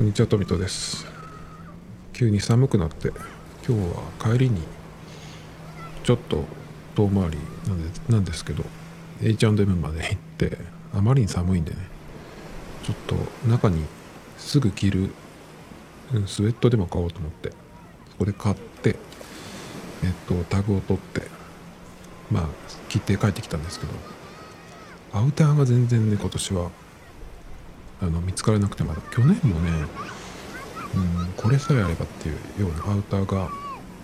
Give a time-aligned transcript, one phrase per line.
[0.00, 1.04] こんにちは、トミトです。
[2.14, 3.08] 急に寒くなって、
[3.68, 4.62] 今日は帰りに、
[6.04, 6.44] ちょっと
[6.96, 7.36] 遠回り
[7.68, 8.64] なんでなんですけど、
[9.22, 10.56] H&M まで行って、
[10.94, 11.76] あまりに寒いんでね、
[12.82, 13.14] ちょっと
[13.46, 13.84] 中に
[14.38, 15.10] すぐ着る
[16.26, 17.50] スウェットでも買おうと思って、
[18.12, 18.96] そこで買って、
[20.02, 21.24] えっと、タグを取って、
[22.30, 22.48] まあ、
[22.88, 23.92] 着て帰ってきたんですけど、
[25.12, 26.70] アウターが全然ね、今年は
[28.02, 29.00] あの見つからなくてまだ。
[29.10, 29.70] 去年もね、
[30.94, 33.48] うん、これさえあればっていうようなアウターが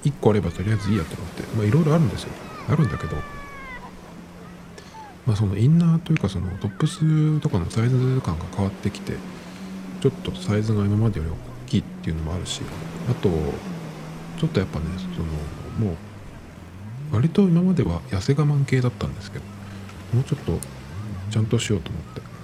[0.05, 2.31] 1個あればとりあえずいいやと思ってまあいろいろあるんですよ。
[2.69, 3.17] あるんだけど
[5.27, 9.15] まあそのインナーというかそのトップスとかのサイズ感が変わってきて
[10.01, 11.35] ちょっとサイズが今までより大
[11.67, 12.63] きいっていうのもあるし
[13.11, 13.29] あと
[14.39, 15.97] ちょっとやっぱねそのも
[17.13, 19.45] う割と今までは痩せ我慢系だったんですけど
[20.13, 20.59] もうちょっと
[21.31, 22.36] ちゃんとしようと思って。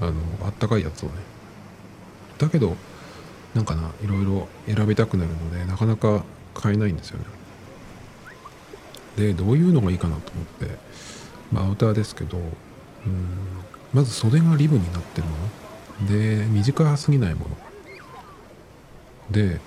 [0.00, 0.12] あの
[0.44, 1.14] あったかいやつをね。
[2.38, 2.76] だけど
[3.54, 7.24] なんかないろいろ選びたくなるのでなかなか買えないんですよね。
[9.16, 10.78] でどういうのがいいかなと思って、
[11.50, 12.52] まあ、アウターですけどうん
[13.94, 16.08] まず袖がリブになってるもの。
[16.08, 17.56] で短すぎないもの。
[19.30, 19.60] で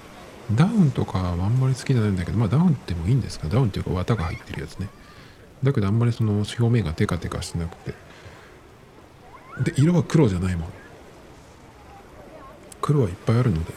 [0.52, 4.90] ダウンとかはあんまり好きじゃないんだけどまあダウンってもいいんですかダウンっていうか綿が入ってるやつね。
[5.64, 8.09] だけどあんまりその表面がテカテカしてなくて。
[9.62, 10.72] で色は黒じゃないもの。
[12.82, 13.74] 黒はいっぱいあるので。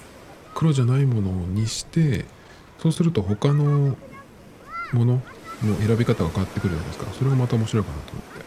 [0.55, 2.27] 黒じゃないものにして
[2.79, 3.97] そうすると他の
[4.93, 5.23] もの
[5.65, 7.07] の選び方が変わってくるじゃないですか。
[7.13, 8.45] それがまた面白いかなと思って。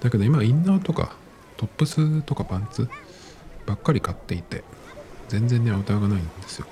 [0.00, 1.14] だけど今インナーとか
[1.58, 2.88] トップスとかパンツ
[3.66, 4.64] ばっかり買っていて
[5.28, 6.66] 全然ねアウターがないんですよ。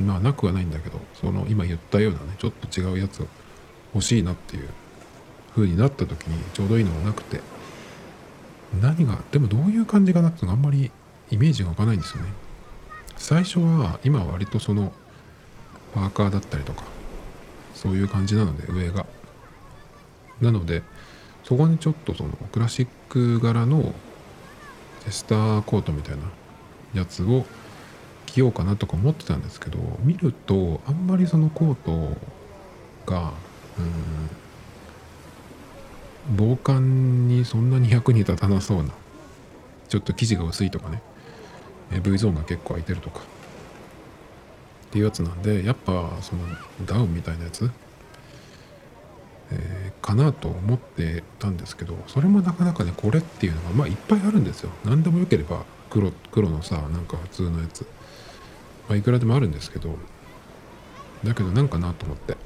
[0.00, 3.26] まあなくはないんだけどその今言ったようなねちょっと違うやつを
[3.94, 4.68] 欲しいなっていう
[5.56, 7.40] 風になった時にちょうどいいのがなくて。
[8.80, 10.90] 何がでもどういう感じかなっていうのがあんまり
[11.30, 12.32] イメージが湧かないんですよね。
[13.16, 14.92] 最初は今は割とその
[15.94, 16.84] パーカーだったりとか
[17.74, 19.06] そういう感じなので上が。
[20.40, 20.82] なので
[21.44, 23.94] そこにちょっとそのクラシック柄の
[25.04, 26.22] テスターコートみたいな
[26.94, 27.44] やつを
[28.26, 32.16] 着ようかなとか思ってたんですけど見るとあんまりそのコート
[33.10, 33.32] が
[33.78, 34.30] うん
[36.36, 38.90] 防寒にそんなに役に立たなそうな
[39.88, 41.02] ちょっと生地が薄いとかね。
[42.02, 43.20] V ゾーンが結構空いてるとか。
[43.20, 43.22] っ
[44.90, 46.42] ていうやつなんでやっぱその
[46.86, 47.70] ダウンみたいなやつ、
[49.50, 54.70] えーかなと思ってたんですけどそれもなかなかねこれっていうのがまあいっぱいあるんですよ。
[54.84, 57.82] 何でもよければ黒黒のさなんか普通のやつ、
[58.88, 59.98] まあ、いくらでもあるんですけど
[61.24, 62.36] だけどなんかなと思って。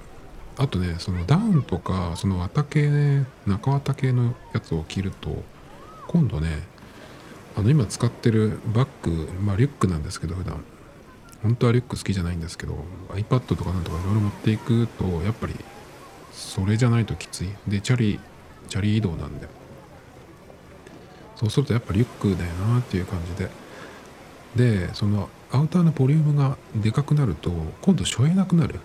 [0.59, 5.43] あとねそのダウンとかその綿系ね中綿系のやつを着ると
[6.09, 6.63] 今度ね
[7.57, 10.63] あの今使ってるバッグまあリュックなんですけど普段。
[11.43, 12.77] 本当はリュック好きじゃないんですけど
[13.09, 15.55] iPad とかなんとかいろいろ持っていくとやっぱり
[16.33, 17.49] それじゃないときつい。
[17.67, 18.21] でチャリ
[18.69, 19.49] チャリ移動なんで。
[21.37, 23.51] そうするとやっぱリュックだよなっていう感じで。
[24.87, 28.79] でそのアウターのボリュームがでかくなると今度背負えなくなる。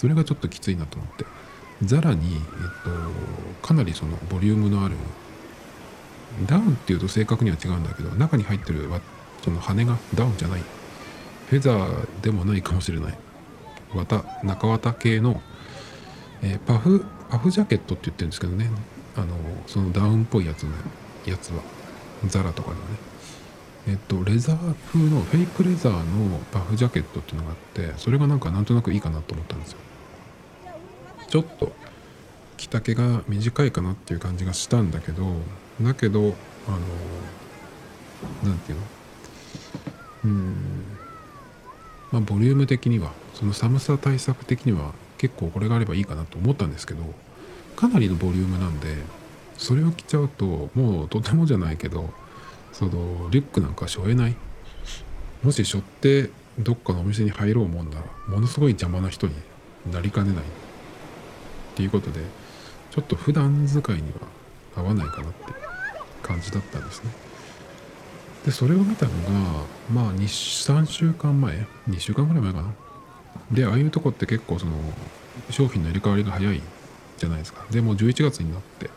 [0.00, 1.26] それがちょっときついなと思って。
[1.84, 2.40] ザラに、えっ
[3.60, 4.96] と、かなりそのボリュームのある
[6.46, 8.88] ダウンっていうと正確には違うんだけど中に入ってる
[9.44, 10.62] その羽がダウンじゃない。
[11.50, 13.18] フェザーでもないかもしれない。
[13.94, 15.42] 綿中綿系の、
[16.40, 18.70] えーパフパフジャケットって言ってるんですけどね。
[19.16, 19.26] あの
[19.66, 20.70] そのダウンっぽいやつの
[21.26, 21.62] やつは。
[22.26, 22.96] ザラとかではね。
[23.88, 29.78] えっとレザー風のフェイクレザーのパフジャケットっていうのがあってそれがなんかなんとなくいいかなと思ったんですよ。
[31.30, 31.72] ちょっと
[32.58, 35.24] 着丈が短いかなっていう感じがしたんだけど
[35.80, 36.34] だけど
[36.68, 36.78] あの
[38.50, 38.84] なんていうの？
[40.24, 40.54] うん
[42.12, 47.02] まあボリューム的にはその寒さ対策的には結構これがあればいいかなと思ったんですけど
[47.76, 48.88] かなりのボリュームなんで
[49.56, 52.10] それを着ちゃうともうとてもじゃないけど
[52.72, 54.36] そのリュックなんか背負えない。
[55.42, 59.34] もし背負ってどっかのお店に入ろうもんならものすごい邪魔な人に
[59.90, 60.44] なりかねない。
[61.70, 62.20] っていうことで
[62.90, 64.02] ちょっと普段使いに
[64.74, 65.52] は合わないかなって
[66.22, 67.10] 感じだったんですね。
[68.44, 72.74] でそれを見たのがまあ23週間前2週間ぐらい前かな。
[73.52, 74.72] でああいうとこって結構その
[75.50, 76.60] 商品の入れ替わりが早い
[77.18, 77.64] じゃないですか。
[77.70, 78.86] でもう11月になって。
[78.86, 78.90] っ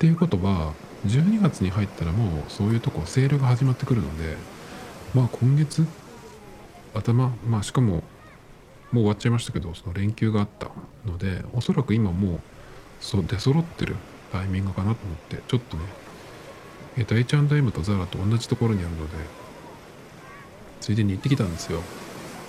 [0.00, 0.74] ていうことは
[1.06, 4.36] 12月に入ったらもうそういうとこセールが始まってくるので
[5.12, 5.84] まあ今月
[6.94, 8.04] 頭まあしかも
[8.92, 10.70] もう終わっちゃいましたけどその連休があった
[11.04, 12.40] のでおそらく今もう
[13.00, 13.96] そう出揃ってる
[14.32, 15.82] タイミングかなと思ってちょっとね
[16.96, 19.16] えっと H&M と ZARA と同じところにあるので
[20.80, 21.82] ついでに行ってきたんですよ。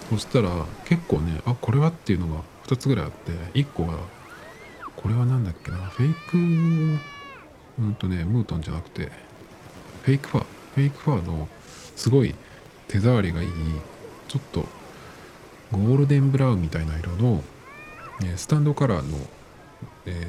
[0.09, 0.49] そしたら
[0.85, 3.99] 結構ねあこれはっていうのが2つぐらいあって1個は
[4.95, 6.37] これは何だっけなフェイク
[7.79, 9.11] うんとねムートンじゃなくて
[10.03, 10.43] フェイクファー
[10.75, 11.47] フェイクファーの
[11.95, 12.33] すごい
[12.87, 13.49] 手触りがいい
[14.27, 14.65] ちょっと
[15.71, 17.43] ゴールデンブラウンみたいな色の、
[18.23, 19.17] えスタンドカラーの、
[20.05, 20.25] え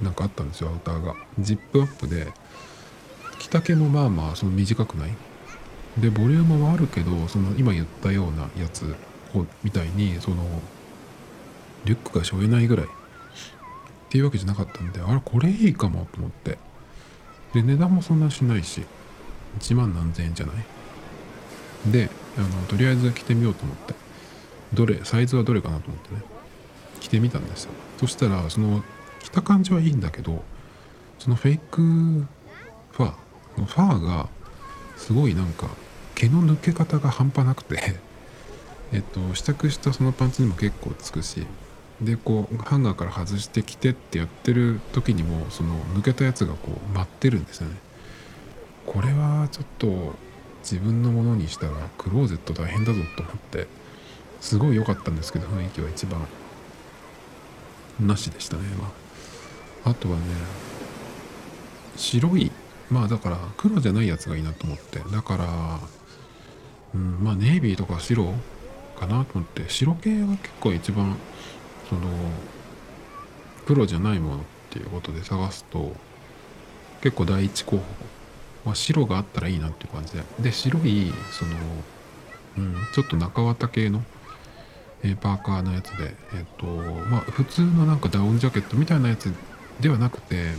[0.00, 1.14] ー、なんかあったんですよアウターが。
[1.38, 2.32] ジップアップで
[3.38, 5.10] 着丈もまあまあその短くない？
[5.98, 8.94] でボリュームはあるけどその今言ったようなやつ
[9.62, 10.44] みたいにその
[11.84, 12.86] リュックが背負えないぐらい。
[12.86, 12.88] っ
[14.10, 16.58] ていうわけじゃなかったんであれこれいいかもと思って。
[17.52, 18.82] で値段もそんなしないし
[19.60, 20.56] 1万何千円じゃない？
[21.92, 23.94] であのとりあえず着てみようと思って。
[24.72, 26.22] どれサイズはどれかなと思ってね。
[27.00, 27.72] 着てみたんですよ。
[27.98, 28.82] そしたらその
[29.20, 30.42] 着た感じはいいんだけど
[31.18, 34.28] そのフェイクファーのファーが
[34.96, 35.68] すごいなんか
[36.14, 37.96] 毛の抜け方が半端なくて
[38.92, 41.46] えっと試着したそのパンツにも結構つくし
[42.00, 47.76] でこうハンガーから外してきてってやってる時にもその抜けたやつがこう舞ってるんですよね。
[48.86, 50.14] これはちょっと
[50.62, 53.79] 自分のものにしたらクローゼット大変だぞと思って。
[54.40, 56.26] すごい良かったんですけど雰囲気は一番。
[58.00, 58.92] なしでしたねま
[59.84, 59.90] あ。
[59.90, 60.22] あとはね
[61.96, 62.50] 白い
[62.90, 65.00] まあだから黒じゃないやつがいいなと思って。
[65.00, 65.80] だから
[66.94, 68.32] うんまあネイビーとか白
[68.98, 69.68] かなと思って。
[69.68, 71.16] 白系は結構一番
[71.88, 72.02] その
[73.66, 74.40] 黒じゃないものっ
[74.70, 75.94] ていうことで探すと
[77.02, 77.84] 結構第一候補、
[78.64, 80.22] まあ、白があったらいいなっていう感じで。
[80.40, 81.52] で白いその、
[82.58, 84.02] うん、ちょっと中綿系の
[85.02, 89.32] えパーカーのやつで、えっ、と、まあ、普通のなんかダウンジャケットみたいなやつ
[89.80, 90.50] ではなくて、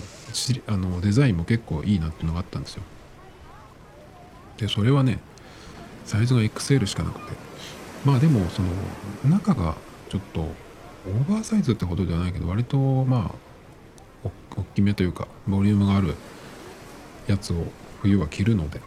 [0.67, 2.83] あのデザインも結構いいなっていうのがあったんですよ。
[4.57, 5.19] で、それはね、
[6.05, 7.33] サイズが XL しかなくて、
[8.05, 8.69] まあでも、その、
[9.29, 9.75] 中が
[10.09, 13.31] ちょっと、オーバーサイズってほどではないけど、割と、ま
[14.25, 16.15] あ、大きめというか、ボリュームがある
[17.27, 17.65] やつを
[18.01, 18.81] 冬は着るので、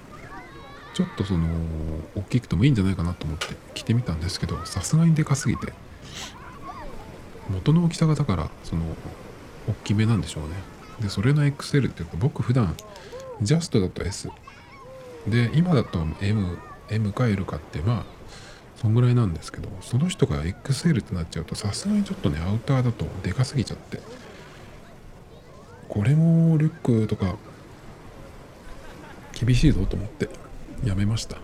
[0.94, 1.46] ちょっとその
[2.14, 5.72] 大きくてもいいんじゃないかなと思って着てみたんですけどさすがにでかすぎて
[7.50, 8.82] 元の大きさがだからその
[9.68, 10.50] 大きめなんでしょうね。
[11.00, 12.76] でそれの XL っていうか僕普段
[13.42, 14.30] ジャストだと S
[15.26, 16.58] で今だと M,
[16.88, 18.04] M か L かってまあ
[18.76, 24.00] そんぐらいなんですけどその人が XL ってなっちゃうとさすがにちょっとねアウターだとでかすぎちゃって。
[25.88, 27.36] これもリュックとか
[29.32, 30.28] 厳しいぞと思って。
[30.84, 31.38] やめました。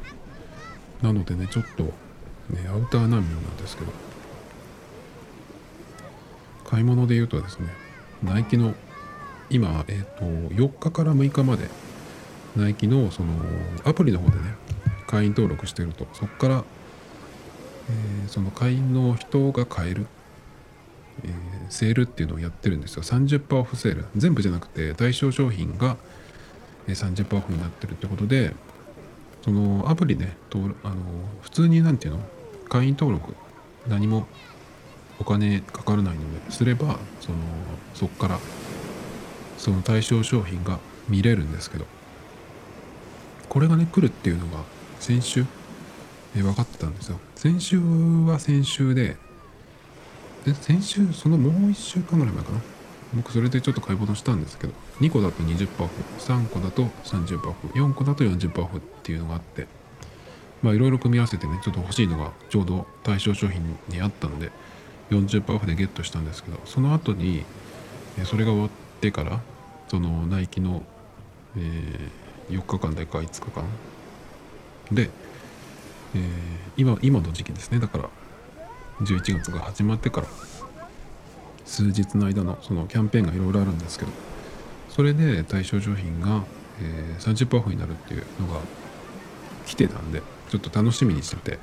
[1.03, 4.11] なのでねちょっとねアウター難民なんですけど。
[6.71, 7.67] 買い物で言うとですね
[8.23, 8.75] ナイキの
[9.51, 11.69] 今、えーと、4日から6日まで
[12.57, 13.33] ナイキのその
[13.85, 14.55] アプリの方でね
[15.09, 16.65] 会員登録してるとそこから、
[17.89, 20.07] えー、その会員の人が買える、
[21.25, 21.33] えー、
[21.71, 23.03] セールっていうのをやってるんですよ。
[23.03, 24.05] 30%オフセール。
[24.15, 25.97] 全部じゃなくて対象商品が
[26.87, 28.55] 30%オフになってるってことで
[29.43, 30.29] そのアプリで
[30.85, 30.95] あの
[31.43, 32.25] 普通に何て言うの？
[32.69, 33.35] 会員登録
[33.89, 34.27] 何も
[35.19, 37.39] お金かからないのですればその
[37.95, 38.39] そこから
[39.59, 40.79] その対象商品が
[41.09, 41.87] 見れるんですけど
[43.49, 44.63] これがね来るっていうのが
[45.01, 45.45] 先週
[46.37, 47.19] え分かってたんですよ。
[47.35, 49.17] 先週は先週で
[50.63, 52.61] 先週そのもう1週間ぐらい前かな？
[53.15, 59.67] 僕それでちょっと買い物したんですけど2個だと20%オフ3個だと30%オフ4個だと40%オフっていうのがあって
[60.63, 64.53] まあいろいろ組み合わせてねちょっと欲しいのがちょうど対象商品にあったので
[65.11, 67.45] 40%オフでゲットしたんですけどその後に
[68.25, 69.41] それが終わってから
[69.89, 70.85] そのナイキの、
[71.57, 72.11] え、
[72.49, 73.65] 4日間でか5日間
[74.93, 75.11] で、
[76.15, 76.21] え、
[76.77, 77.81] 今今の時期ですね。
[77.81, 78.09] だから
[79.01, 80.29] 11月が始まってから
[81.71, 84.11] 数日の間のそのキャンペーンがいろいろあるんですけど
[84.89, 86.43] それで対象商品が、
[86.83, 88.61] えー、30%オフになるっていうのが
[89.67, 91.59] 来てたんでちょっと楽しみにしてて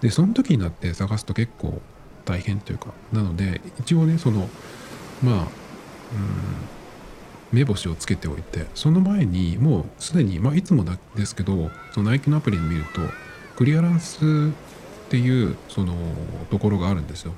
[0.00, 1.80] でその時になって探すと結構
[2.24, 4.48] 大変というかなので一応ねその
[5.22, 5.48] まあうん
[7.52, 13.00] 目星をつけておいてその前にもうすでに、まあ、いつもですけどそのナイキのアプリで見ると
[13.56, 15.94] クリアランスっていうその
[16.50, 17.34] ところがあるんですよ。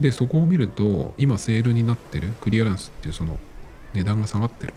[0.00, 3.38] でそこを見ると今セールになってるクリアランスっていうその
[3.92, 4.74] 値段が下がってる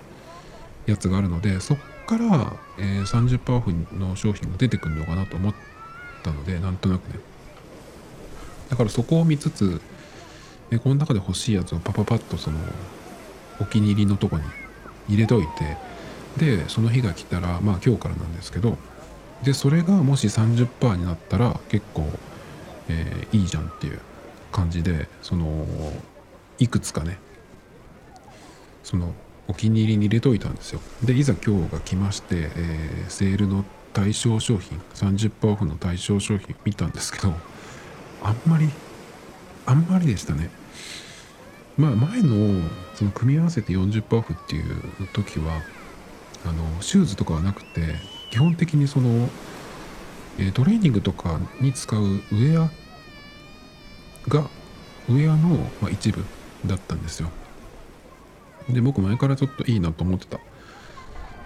[0.85, 5.53] やつがあるのでそっから、えー、30%オフの商品が出てくるのかなと思っ
[6.23, 7.19] たのでなんとなくね。
[8.69, 9.81] だからそこを見つつ、
[10.71, 12.57] え、この中で欲しいやつをパパパッとその
[13.59, 14.43] お気に入りのとこに
[15.07, 15.77] 入れといて
[16.37, 18.77] でその日が来たらまあ今日からなんですけど
[19.43, 22.07] でそれがもし30%になったら結構、
[22.89, 23.99] えー、いいじゃんっていう
[24.53, 25.67] 感じでその
[26.59, 27.17] いくつかね
[28.83, 29.13] その
[29.49, 30.79] お気に入りに入れといたんですよ。
[31.03, 37.33] でいざ今日が来まして、えー、セールの対象商品30%オフの対象商品見たんですけど
[38.21, 38.69] あんまり
[39.65, 40.49] あんまりでしたね。
[41.77, 45.61] まあ前のその組み合わせて40%オフっていう時は
[46.45, 47.95] あのシューズとかはなくて
[48.31, 49.29] 基本的にその、
[50.39, 52.71] え、トレーニングとかに使うウェア
[54.27, 54.49] が
[55.09, 56.23] ウェアの、ま、一部
[56.65, 57.29] だったんですよ。
[58.69, 60.39] で僕前からちょっといいなと思ってた、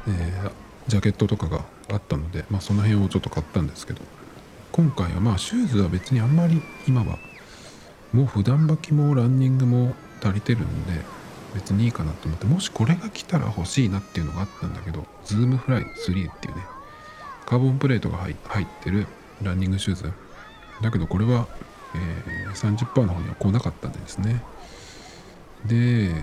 [0.08, 0.52] えー、
[0.88, 4.02] ジャケットとかがあったので、まあ、その辺をちょっと買ったんですけど
[4.72, 7.18] 今回はまあシューズは別にあんまり今は
[8.14, 11.02] もう普段履きもランニングも足りてるんで
[11.56, 16.62] 別にいいかなと思ってもしこれが来たら欲しいなっていうのがあったんだけどズームフライ3っていうね
[17.48, 19.08] カーボンプレートが入ってる
[19.42, 20.12] ランニングシューズ。
[20.82, 21.48] だけどこれは、
[21.96, 24.42] えー、30%の方には来なかったんですね。
[25.66, 26.14] で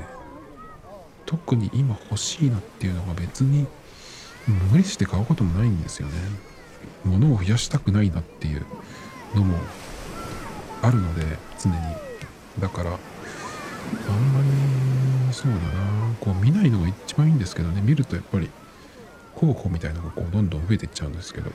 [1.26, 3.66] 特に今欲しいなっていうのが別に
[4.70, 6.14] 無理して買うこともないんですよね。
[7.04, 8.66] 物を増やしたくないなっていう
[9.34, 9.58] のも
[10.82, 11.76] あるので常に。
[12.60, 12.98] だからあん
[14.32, 16.14] まりそうだな。
[16.20, 17.80] こう見ないのが一番いいんですけどね。
[17.80, 18.48] 見るとやっぱり
[19.34, 21.50] 候補みたいなのがこうどんどん増えていっちゃうんですけど。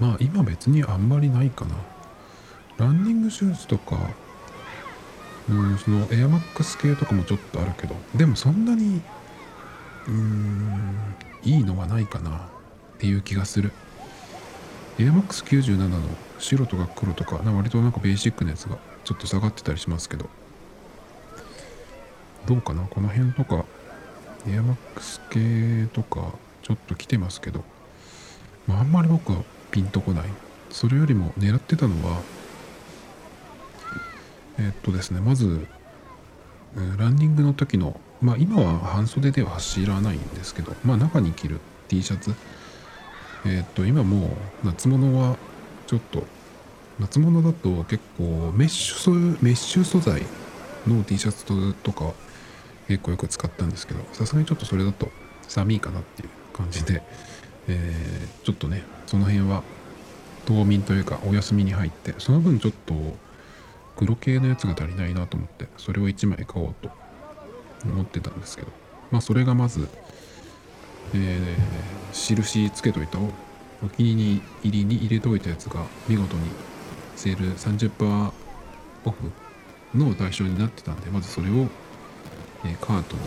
[0.00, 1.74] まあ今別にあんまりないかな。
[2.78, 3.98] ランニングシューズとか
[5.48, 9.02] うんそのエアマックス系とかもちょっとあるけどでもそんなに
[10.06, 12.40] うーんいいのはないかなっ
[12.98, 13.72] ていう気がする。
[14.98, 15.98] エアマックス9 7の
[16.38, 20.28] 白とか黒とか割となんかベーシックなやつがちょっと下がってたりしますけど。
[22.46, 22.82] どうかな？
[22.84, 23.66] この辺とか
[24.48, 27.62] エアマックス系とかちょっと来てますけど、
[28.66, 30.24] まあ、あんまり僕はピンとこない。
[30.70, 32.20] それよりも狙ってたのは
[34.58, 35.66] え、っとですねまず
[36.98, 42.34] ランニングの時のまあ今は半袖では走らないんですけどまあ中に着る T シャツ。
[43.46, 45.36] え、っと今もう夏物は
[45.86, 46.24] ちょっと
[46.98, 50.22] 夏物だと結構メッシュメッシュ素材
[50.86, 52.12] の T シャツとか
[52.86, 55.08] 結構よく使ったんですけどさすがにちょっとそれだと
[55.48, 57.02] 寒いかなっていう感じで、
[57.66, 59.64] えー、ちょっとねその辺は
[60.46, 62.94] 冬眠というかお休みに入ってその分ちょっと
[63.96, 66.90] 黒系のやつが足りないなと思ってそれを1枚買おうと
[67.84, 68.68] 思ってたんですけど
[69.10, 69.88] まあそれがまず、
[71.12, 73.18] えー、印つけといた
[73.84, 76.48] お気に入りに入れといたやつが見事に
[77.16, 78.32] セール30%
[79.06, 79.32] オフ
[79.92, 81.66] の対象になってたんでまずそれを、
[82.64, 83.22] えカートに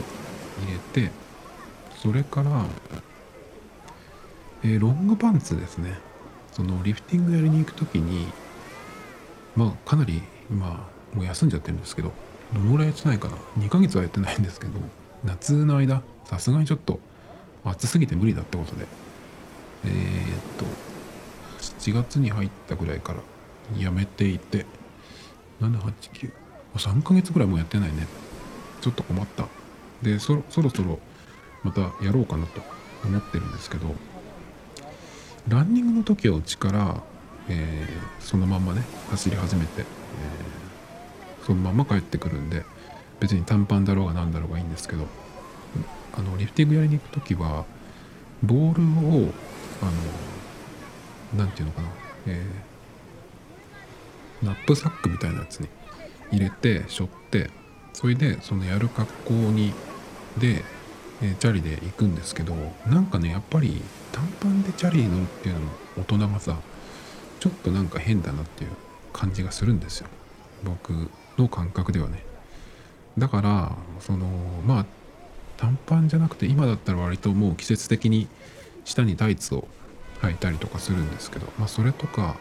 [0.65, 1.11] 入れて
[2.01, 2.65] それから、
[4.63, 5.97] え、ロングパンツですね。
[6.53, 8.27] そのリフティングやりに行く時に
[9.55, 12.11] まあかなり今もう休んじゃってるんですけど
[12.53, 13.37] どのぐらいやってないかな。
[13.57, 14.73] 2ヶ月はやってないんですけど
[15.23, 16.99] 夏の間さすがにちょっと
[17.63, 18.85] 暑すぎて無理だってことで。
[19.85, 19.95] えー、っ
[20.57, 20.65] と
[21.59, 23.19] 7月に入ったぐらいから
[23.77, 24.65] やめていて
[25.59, 26.31] 789
[26.75, 28.07] 3ヶ月ぐらいもうやってないね。
[28.81, 29.47] ちょっと困った。
[30.01, 30.99] でそろそろ
[31.63, 32.61] またやろうかなと
[33.05, 33.95] 思ってるんですけど
[35.47, 37.03] ランニングの時はうちから、
[37.49, 42.63] えー、そのまんまね走り始めて、えー、そのまんま帰ってくるんで
[43.19, 45.07] 別に短パンだろうが何だろうがいいんですけど
[46.13, 47.65] あのリフティングやりに行く時は
[48.41, 49.33] ボールを
[49.81, 49.91] あの
[51.35, 51.87] 何て言うのかな、
[52.27, 55.67] えー、ナップサックみたいなやつに
[56.31, 57.49] 入れて背負って
[57.93, 59.73] それでそのやる格好に
[60.37, 60.63] で、
[61.23, 62.53] え、チャリで行くんですけど
[62.85, 66.57] なんかねやっぱり短パンでチャリ乗るっていうのも大人がさ
[67.39, 68.71] ちょっとなんか変だなっていう
[69.13, 70.07] 感じがするんですよ。
[70.63, 72.23] 僕の感覚ではね。
[73.17, 74.27] だからその
[74.65, 74.85] まあ
[75.57, 78.27] 短パンじゃなくて今だったら割ともう季節的に
[78.85, 79.67] 下にタイツを
[80.21, 82.37] 履いたりとかするんですけどまあそれとか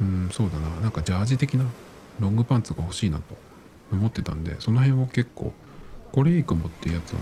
[0.00, 0.68] うんそうだな。
[0.80, 1.64] なんかジャージ的な
[2.18, 3.36] ロングパンツが欲しいなと
[3.92, 5.52] 思ってたんでその辺を結構
[6.12, 7.20] これいいかもっていうやつをね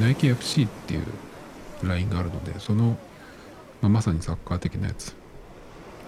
[0.00, 1.04] ナイキ FC っていう
[1.84, 2.98] ラインがあるのでその、
[3.80, 5.14] まあ、まさにサッカー的なやつ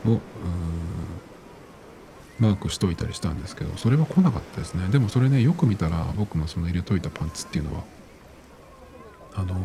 [0.06, 0.20] を
[2.38, 4.88] マークしといたりしたんですけどそれは来なかったですね。
[4.88, 7.82] でもそれねよく見たら僕のその入れといたパンツっていうのは
[9.34, 9.56] あの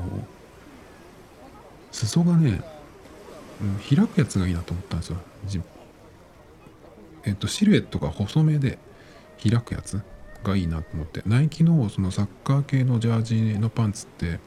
[1.91, 2.61] 裾がね、
[3.61, 5.17] うん、開くやつがいいなと思ったんですよ。
[7.25, 8.79] えっとシルエットが細めで
[9.41, 10.01] 開くやつ。
[10.43, 11.21] がいいなと思って。
[11.25, 14.39] ナイキのそのサッカー系のジャージのパンツって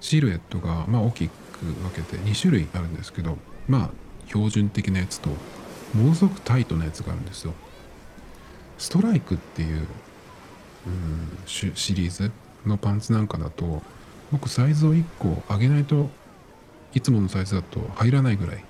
[0.00, 1.32] シルエットがまあ大きく
[1.64, 3.36] 分けて2種類あるんですけど
[3.66, 3.90] まあ
[4.26, 5.30] 標準的なやつと
[5.94, 7.54] ものすごくタイトなやつがあるんですよ。
[8.78, 9.86] ストライクっていう、
[10.86, 12.30] うん、シリーズ
[12.64, 13.82] のパンツなんかだと
[14.30, 16.10] 僕サイズを1個上げないと
[16.94, 18.64] いつものサイズだと入らないぐらい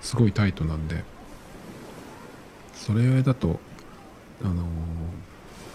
[0.00, 1.04] すごいタイトなんで
[2.74, 3.60] それだと
[4.42, 4.56] あのー、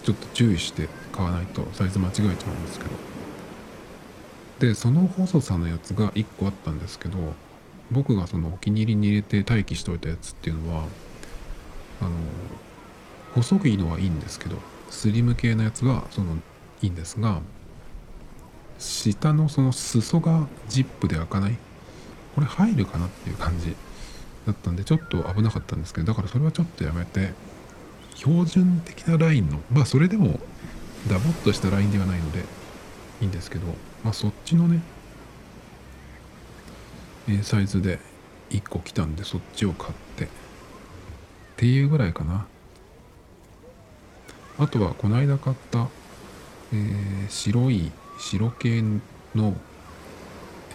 [0.03, 2.91] ちょっと注意して買わないとサイズ間違えちゃうんですけど。
[4.59, 7.17] でその細さのやつが1個あったんですけど
[7.91, 10.83] 僕がそのお気に入りに入れて待機しておいたやつっていうのは
[12.01, 12.11] あの、
[13.35, 14.57] 細いのはいいんですけど
[14.89, 16.35] スリム系のやつはその
[16.81, 17.39] いいんですが
[18.79, 21.57] 下のその裾がジップで開かない。
[22.35, 23.75] これ入るかなっていう感じ
[24.45, 27.33] だったんでちょっと危なかったんですけどだからそれはちょっとやめて
[28.19, 30.41] 標準的なラインのまあそれでも
[31.07, 32.39] ダボっとしたラインではないので
[33.21, 33.67] いいんですけど
[34.03, 34.81] まあそっちのね、
[37.29, 37.99] えサイズで
[38.49, 40.27] 1個来たんでそっちを買ってっ
[41.55, 42.45] ていうぐらいかな。
[44.57, 45.88] あとはこの間買った、
[46.73, 48.81] えー、白い白系
[49.33, 49.55] の、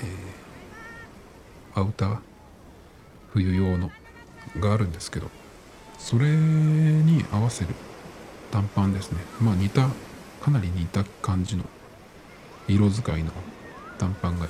[0.00, 2.18] えー、アウター
[3.34, 3.90] 冬用の
[4.58, 5.30] があるんですけど
[6.04, 7.74] それに合わせる
[8.50, 9.20] 短パンですね。
[9.40, 9.88] まあ似た
[10.42, 11.64] かなり似た感じの
[12.68, 13.32] 色使いの
[13.98, 14.46] 短パンが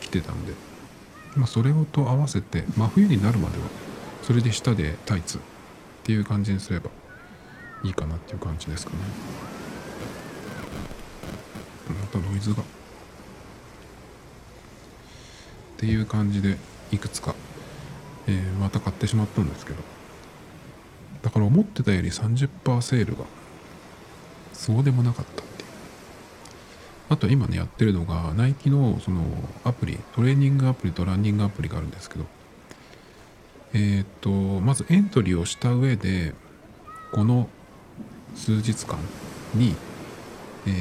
[0.00, 0.52] 来てたんで。
[1.34, 3.64] まあそれをと合わせて真冬になるまでは
[4.22, 5.40] それで下でタイツっ
[6.04, 6.90] ていう感じにすれば
[7.82, 8.98] いいかなっていう感じですかね。
[11.88, 12.62] またノイズが。
[12.62, 12.64] っ
[15.76, 16.56] ていう感じで
[16.92, 17.34] いくつか、
[18.28, 19.98] えー、また買ってしまったんですけど。
[21.22, 23.24] だから思ってたより30%セールが
[24.52, 25.68] そうでもなかったっていう。
[27.10, 29.22] あと今ねやってるのがナイキのその
[29.64, 32.24] アプリトレーニングアプリとランニングアプリがあるんですけど
[33.72, 36.34] えっ、ー、とまずエントリーをした上で
[37.12, 37.48] この
[38.34, 38.98] 数日間
[39.54, 39.74] に、
[40.66, 40.74] えー、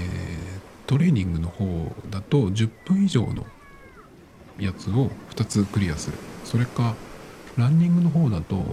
[0.86, 1.65] トレーニングの方
[2.10, 3.45] だと10分以上の
[4.60, 6.17] やつを2つクリアする。
[6.43, 6.95] それか
[7.58, 8.63] ランニングの方だと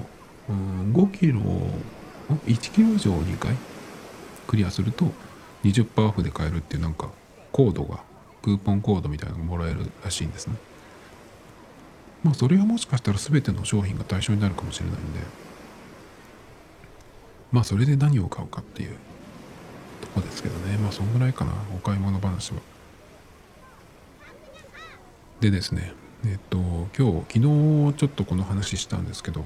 [0.48, 1.40] うん5キロ
[2.46, 3.56] 1キロ以上2回？
[4.46, 5.10] クリアすると
[5.64, 7.10] 20%オフで買えるっていうなんか
[7.52, 8.02] コードが
[8.42, 10.56] クーポンコードみたいなのがもらえるらしいんですね。
[12.22, 15.20] まあそれはもしかしたら全ての商品が対象になるかもしれないんで。
[17.52, 18.96] まあそれで何を買うかっていう
[20.00, 20.76] とこですけどね。
[20.78, 22.60] まあそんぐらいかなお買い物話は。
[25.40, 25.92] でですね
[26.26, 26.58] えっと
[26.98, 29.44] 今日昨日ちょっとこの話したんですけど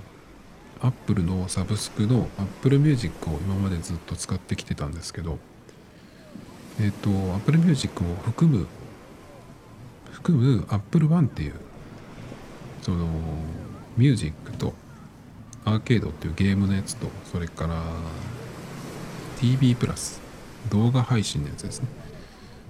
[0.81, 5.39] アップルのサブスクの Apple Music を今までずっと使ってきてたんですけど
[6.81, 8.67] えっと Apple Music を含む
[10.13, 11.55] 含む Apple One っていう
[12.83, 13.07] その
[13.97, 14.75] ミュージックと
[15.65, 17.83] アーケードっていうゲームのやつとそれから
[19.39, 20.21] TV プラス
[20.71, 21.89] 動画配信のやつですね。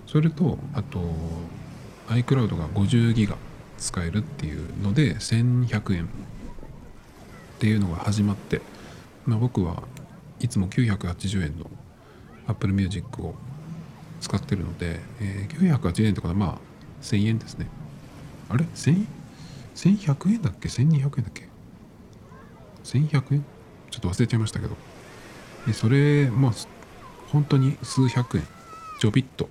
[0.06, 1.00] それとあと
[2.08, 3.36] iCloud が50ギガ
[3.76, 6.08] 使えるっていうので1100円
[7.58, 8.62] っていうのが始まって、
[9.26, 9.82] まあ、僕は
[10.38, 11.68] いつも980円の
[12.46, 13.34] Apple Music を
[14.20, 16.58] 使ってるので、えー、980円ってことかまあ
[17.02, 17.66] 1000円ですね。
[18.48, 19.06] あれ ?1000
[19.74, 21.48] 1100円だっけ ?1200 円だっけ
[22.84, 23.44] ？1100円？
[23.90, 24.76] ちょっと忘れちゃいましたけど。
[25.72, 26.52] それまあ
[27.32, 28.46] 本当に数百円。
[29.00, 29.48] ちょびっと、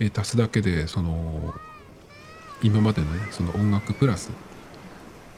[0.00, 1.54] えー、足すだけでその
[2.64, 4.32] 今までのねその音楽プラス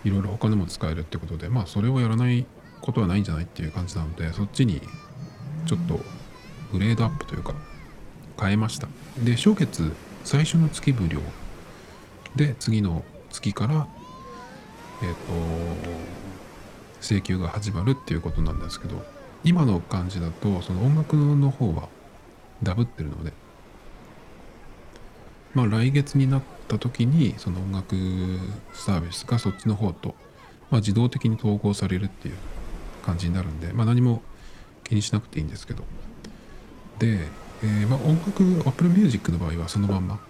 [0.04, 2.46] いろいろ他のも使えるってことでまあそれをやらない
[2.80, 4.80] ことはないんじゃないっていう感じなのでそっちに
[5.66, 6.00] ちょっと
[6.72, 7.54] グレードアップというか
[8.40, 8.88] 変えました。
[9.22, 9.92] で初月
[10.24, 11.20] 最初の月無料
[12.36, 13.86] で次の月から
[15.02, 15.16] えっ、ー、と
[17.00, 19.02] 請求が始まるっていうことなんですけど
[19.42, 21.88] 今の感じだとその音楽の方は
[22.62, 23.32] ダブってるので
[25.54, 27.96] まあ来月になった時にその音楽
[28.72, 30.14] サービスがそっちの方と、
[30.70, 32.34] まあ、自動的に統合されるっていう
[33.04, 34.22] 感じになるんで、まあ、何も
[34.84, 35.84] 気にしなくていいんですけど。
[36.98, 37.28] で、
[37.62, 40.20] えー、まあ音楽 Apple Music の場合はそのまんま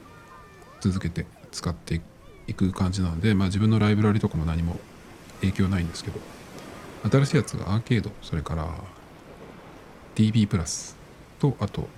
[0.80, 2.00] 続けて使って
[2.46, 4.78] いく感じなので、まあ、自分のライブラリとかも何も
[5.40, 6.20] 影響ないんですけど
[7.10, 8.68] 新しいやつがアーケードそれから
[10.14, 10.96] DB プラス
[11.38, 11.88] とあと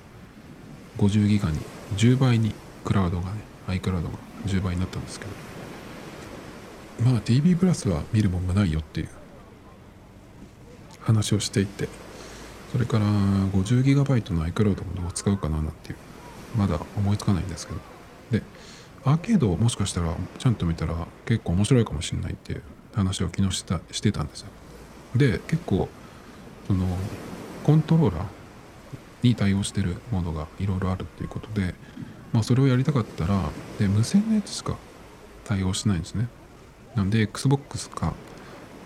[0.99, 1.59] 50ギガに
[1.97, 2.55] 10倍に
[2.85, 4.11] クラウドがね iCloud が
[4.47, 5.33] 10倍になったんですけど。
[7.05, 9.09] まあ DB プラスは見るもんがないよっていう
[11.01, 11.89] 話をしていて
[12.71, 15.97] それから 50GB の iCloud もどう使うかななんていう
[16.57, 17.81] まだ思いつかないんですけど。
[18.31, 18.43] で
[19.05, 20.95] アーケードをもしかしたらちゃんと見たら
[21.27, 22.63] 結構面白いかもしれないっていう
[22.95, 24.49] 話を昨日したしてたんですよ。
[25.17, 25.89] で結構
[26.69, 26.87] その
[27.65, 28.27] コントローラー
[29.23, 31.75] に対応してるものがいろいろあるっていうことで、
[32.33, 34.77] まあ、それをやりたかったらで無線のやつしか
[35.45, 36.29] 対応しないんですね。
[36.95, 38.15] なので XBOX か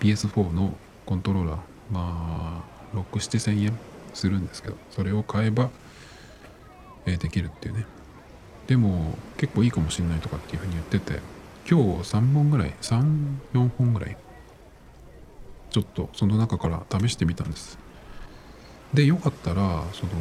[0.00, 1.58] PS4 のコントローラー
[1.90, 3.78] まあ67000円
[4.14, 5.70] するんですけどそれを買えば、
[7.04, 7.86] えー、できるっていうね。
[8.66, 11.20] でも結構いいかもしんないとかっていうふうに言ってて
[11.70, 14.16] 今日3本ぐらい34本ぐらい
[15.70, 17.78] ちょっとその中から試してみたんです。
[18.92, 20.12] でよかったらその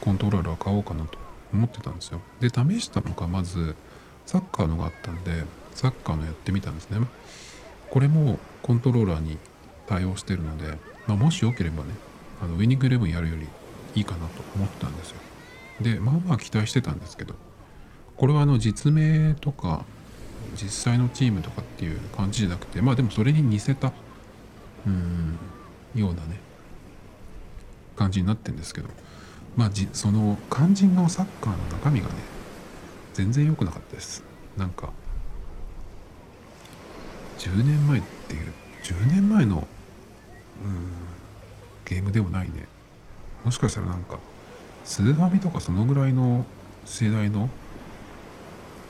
[0.00, 1.21] コントローラー買おうかなと。
[1.52, 2.20] 思ってたんですよ。
[2.40, 3.76] で試したのがまず
[4.26, 6.98] サッカーのがあったんでサッカーのやってみたんですね。
[7.90, 9.38] これもコントローラーに
[9.86, 11.90] 対応してるので、まあ、もしよければね
[12.42, 13.46] あのウィニングイレブンやるより
[13.94, 15.16] いいかなと思ったんですよ。
[15.80, 17.34] でまあまあ期待してたんですけど
[18.16, 19.84] これはあの実名とか
[20.54, 23.92] 実際のチームとかっていう感じじゃなくてまあでもそれに似せた
[24.86, 25.38] うん
[25.94, 26.40] ようなね
[27.96, 28.88] 感じになってるんですけど。
[29.56, 32.14] まあじその肝心のサッカーの中身がね
[33.14, 34.22] 全然良くなかったです。
[34.56, 34.90] なんか
[37.38, 39.66] 10年前っていう10年前の
[40.64, 40.92] うん
[41.84, 42.66] ゲームでもないね。
[43.44, 44.18] もしかしたらなんか
[44.84, 46.44] スーファミとかそのぐらいの
[46.84, 47.48] 世代の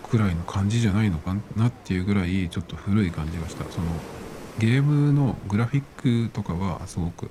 [0.09, 3.65] くらいの感じじゃないのかなっていうぐらいちょっと古い感じがした。
[3.71, 3.87] その
[4.59, 7.31] ゲームのグラフィックとかはすごく、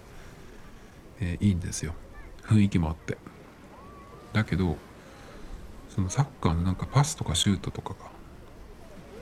[1.20, 1.94] えー、いいんですよ。
[2.44, 3.18] 雰囲気もあって。
[4.34, 4.78] だけど
[5.90, 7.96] そのサッカーのなんかパスとかシュートとかが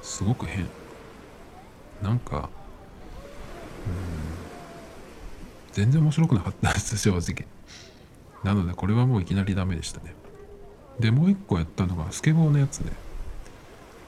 [0.02, 0.68] すごく変。
[2.02, 2.50] なんか
[3.86, 4.40] うん
[5.74, 7.48] 全然面白くなかったです 正直。
[8.44, 10.14] なのでこれはもういきなりダメでしたね。
[11.00, 12.92] でもう一個やったのがスケボーのやつで。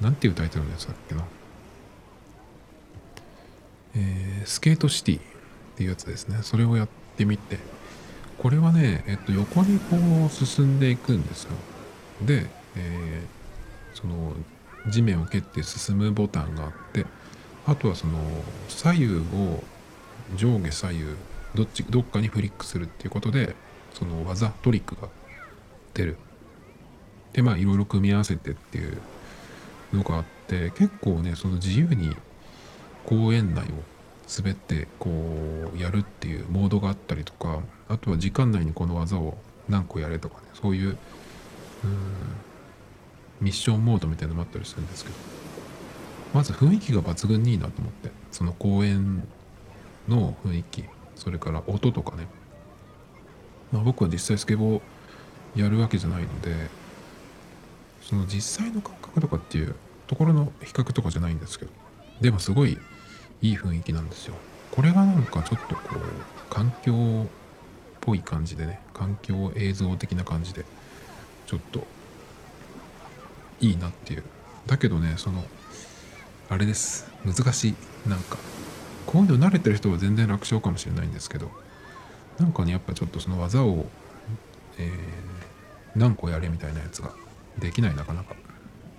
[0.01, 1.23] なんていうタイトルのやつだっけな。
[3.95, 5.21] えー、スケートシティっ
[5.75, 6.39] ていうやつですね。
[6.41, 7.59] それをやってみて。
[8.41, 11.51] これはね、えっと、横にこう進んでいくんですよ。
[12.23, 14.33] で、えー、その
[14.89, 17.05] 地面を蹴って進むボタンがあって
[17.67, 18.17] あとはその
[18.67, 19.63] 左右を
[20.35, 21.03] 上下左右
[21.53, 23.55] どっちどっかにフリックするっていうことで
[23.93, 25.07] その技トリックが
[25.93, 26.17] 出る。
[27.33, 28.97] でまあいろいろ組み合わせてっていう
[29.93, 32.15] のがあって結構ねその自由に
[33.05, 33.67] 公園内を
[34.27, 35.09] 滑ってこ
[35.73, 40.97] うやるっていうモードがあったりとかあとは時間内にこの技を何個やれとかねそういう
[43.41, 45.15] ミッションモードみたいなのもあったりするんですけど
[46.33, 49.27] まず雰囲気が抜群にいいなと思ってその公園
[50.07, 52.27] の雰囲気それから音とかね、
[53.71, 56.69] まあ、僕は実際スケボーやるわけじゃないので
[58.01, 59.75] その実際の感覚とかっていう
[60.07, 61.71] ところの比較とかじゃないんですけど
[62.21, 62.77] でもすごい
[63.41, 64.35] いい雰囲気なんですよ。
[64.71, 65.99] これがなんかちょっとこう
[66.49, 67.27] 環境っ
[67.99, 70.65] ぽい感じでね環境映像的な感じで
[71.45, 71.85] ちょっと
[73.59, 74.23] いいなっていう。
[74.67, 75.43] だけどねその
[76.49, 77.11] あれです。
[77.25, 77.75] 難しい。
[78.07, 78.37] なんか
[79.05, 81.51] こういうの慣れてる人は全然楽勝かもしれないんですけど
[82.39, 83.85] なんかねやっぱちょっとその技を、
[84.77, 84.91] えー、
[85.95, 87.11] 何個やれみたいなやつが
[87.59, 88.35] できないなかなか。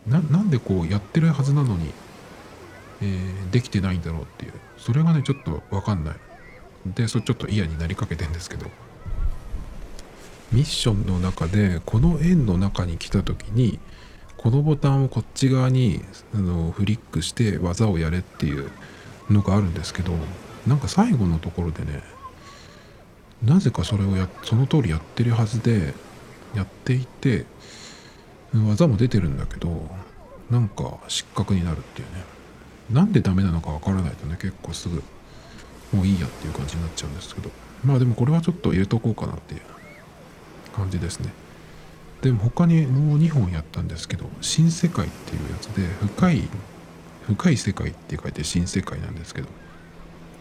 [0.07, 1.93] なんでこうやってるはずなのに、
[3.03, 4.53] えー、できてないんだろうっていう。
[4.79, 6.15] それがねちょっと分かんない。
[6.87, 8.71] でそれちょっと嫌になりかけてんですけど。
[10.53, 13.79] ミッションの中でこの円の中に来た時に
[14.37, 16.03] このボタンをこっち側に
[16.35, 18.71] あのフリックして技をやれっていう
[19.31, 20.13] のがあるんですけど
[20.67, 22.03] なんか最後のところでね
[23.43, 25.95] なぜかそれをやその通りやってるはずで
[26.55, 27.47] やっていて
[28.53, 29.89] 技も出てるんだけど
[30.51, 32.32] なんか失格になるっていうね。
[32.93, 35.03] なんでダメなのかわからないとね結構すぐ
[35.93, 37.51] もういいやっていう感じになっちゃうんですけど。
[37.85, 39.61] まあでもこれはちょっと入れとこうかなっていう
[40.75, 41.33] 感じですね。
[42.23, 46.49] でも他にもう2本やったんですけど「新世界」っていうやつで深い
[47.27, 49.49] 深い世界って書いて新世界なんですけど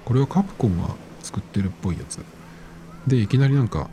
[0.06, 0.90] これはカプコンが
[1.24, 2.20] 作ってるっぽいやつ。
[3.08, 3.90] でいきなりなんか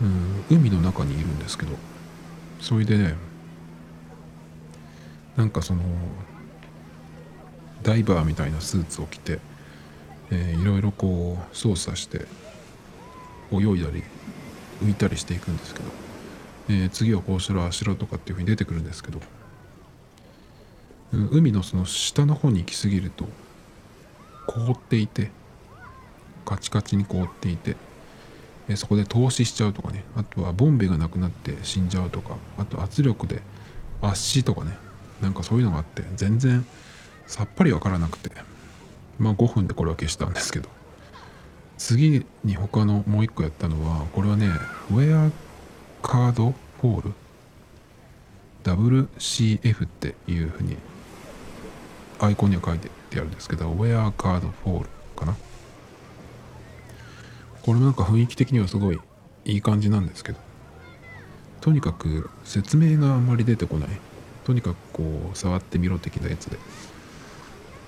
[0.00, 1.72] うん海の中にいるんですけど
[2.60, 3.16] それでね
[5.36, 5.82] なんかその
[7.82, 9.38] ダイバーみたいなスーツを着て、
[10.30, 12.26] えー、いろいろこう操作して
[13.52, 14.02] 泳いだり
[14.82, 15.86] 浮いたりしていくんですけど、
[16.68, 19.20] えー、次はこうしろあしろとかっていうふうに出てくるんですけど
[21.12, 23.24] 海のその下の方に行き過ぎると
[24.46, 25.30] 凍っていて
[26.44, 27.76] カチカチに凍っていて
[28.68, 33.42] えそこで凍死しちゃうとかねあとはボンベがなくなって死んじゃうとかあと圧力で
[34.02, 34.76] 圧死とかね
[35.22, 36.64] なんかそういうのがあって全然
[37.28, 38.32] さっぱりわからなくて。
[39.18, 40.68] まあ5分でこれは消したんですけど。
[41.76, 44.48] 次に他のもう一個やったのはこれはね
[44.90, 45.30] ウェア
[46.02, 47.12] カードフォール
[48.64, 50.76] ？WCF っていうふうに
[52.18, 55.36] アイコンには書いててあるんですけど Where Card Fall かな？
[57.62, 59.00] これもなんか雰囲気的にはすごい
[59.44, 60.38] いい感じなんですけど。
[61.60, 63.88] とにかく説明があんまり出てこない。
[64.44, 66.56] とにかくこう触ってみろ的なやつで。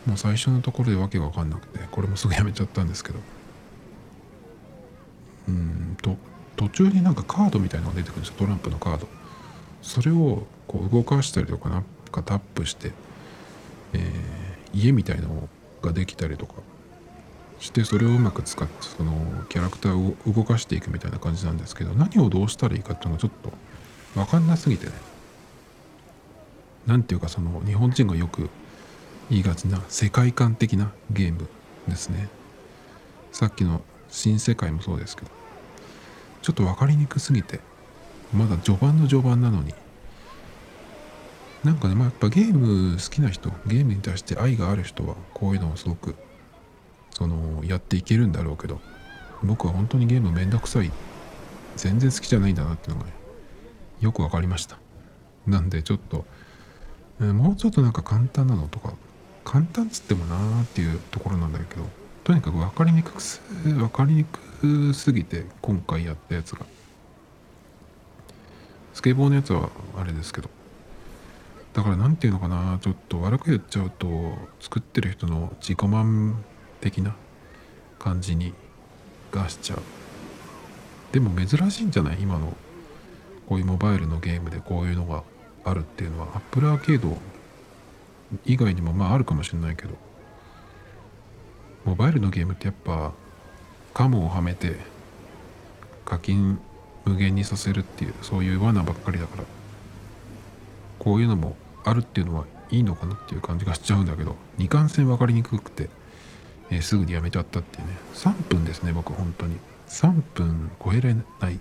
[0.06, 3.18] もう最初のところでわけが分かんなくてこれもすぐやめちゃったんですけど。
[5.48, 6.16] うんと
[6.56, 8.34] 途中になんかカードみたいなのが出てくるんですよ。
[8.38, 9.08] トランプのカード。
[9.82, 12.92] それをこう動かしたりとかなんかタップして、
[13.94, 15.48] えー、家みたいの
[15.82, 16.54] ができたりとか
[17.60, 19.14] してそれをうまく使ってその
[19.48, 23.52] キャラクターを動かしていくみたいな感じなんですけど何をどうしたらいいかっていうのがちょっと
[24.14, 24.92] 分かんなすぎてね。
[26.86, 28.50] 何ていうかその日本人がよく
[29.30, 31.48] 言いがちな世界観的なゲーム
[31.88, 32.28] ですね。
[33.32, 35.30] さっきの新世界もそうですけど。
[36.42, 37.60] ちょっと分かりにくすぎて
[38.32, 39.74] まだ序盤の序盤なのに。
[41.64, 46.14] なんかねまあやっぱゲーム好きな人ゲームに対して愛がある人はこういうのをすごく
[47.10, 48.80] そのやっていけるんだろうけど
[49.42, 50.90] 僕は本当にゲームめんどくさい。
[51.76, 53.12] 全然好きじゃないんだなっていうのがね
[54.00, 54.78] よく分かりました。
[55.46, 56.24] なんでちょっと、
[57.20, 58.94] もうちょっとなんか簡単なのとか
[59.44, 61.82] 簡単っつってもなーっていうところなんだけど
[62.24, 66.66] とにかく分かりにくくす分かりにくすぎて今回やったやつが。
[68.92, 70.50] スケボーのやつはあれですけど
[71.72, 76.44] だから何て言うのかなちょっと悪く言っちゃうと作ってる人の自己満
[76.80, 77.14] 的な
[77.98, 78.52] 感じに
[79.30, 79.82] がしちゃう。
[81.12, 82.18] でも珍しいんじゃない？
[82.20, 82.52] 今の
[83.48, 85.22] こういうモバイルのゲームでこういうのが
[85.64, 86.28] あるっていうのは。
[86.34, 87.16] Apple アーケード
[88.44, 89.90] 以外にもまああるかもしれないけど
[91.84, 93.12] モバイルのゲームってやっぱ
[93.94, 94.76] カモをはめて
[96.04, 96.60] 課金
[97.04, 99.44] 無限にさせるっていうそういう罠ばっかりだから
[100.98, 105.88] こういうのもあるっていうのはいいのかなっていう感じがしちゃうんだけど二貫性分かりにくくて、
[106.70, 107.94] えー、すぐにやめちゃったっていうね。
[108.14, 109.56] 3分ですね僕本当に。
[109.88, 111.58] 3分超えれない。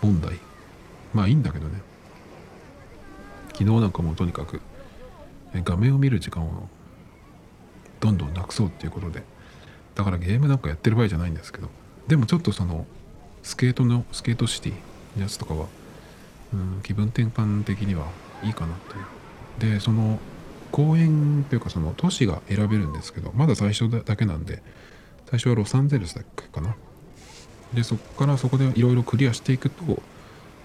[0.00, 0.38] 問題。
[1.12, 1.80] まあいいんだけどね。
[3.52, 4.62] 昨日なんかもうとにかく
[5.60, 6.68] 画面を見る時間を
[8.00, 9.22] どんどんなくそうっていうことで
[9.94, 11.68] だからゲームなんかやってる場合じゃないんですけど
[12.08, 12.86] でもちょっとその
[13.42, 14.72] スケートのスケートシティ
[15.16, 15.66] のやつとかは、
[16.54, 18.06] うん、気分転換的には
[18.42, 18.96] いいかなと
[19.66, 19.74] いう。
[19.74, 20.18] でその
[20.70, 24.62] 公園というかその都市が選べるんですけどまだ最初だけなんで
[25.28, 26.74] 最初はロサンゼルスだっけかな。
[27.74, 30.02] でそこからそこでいろいろクリアしていくと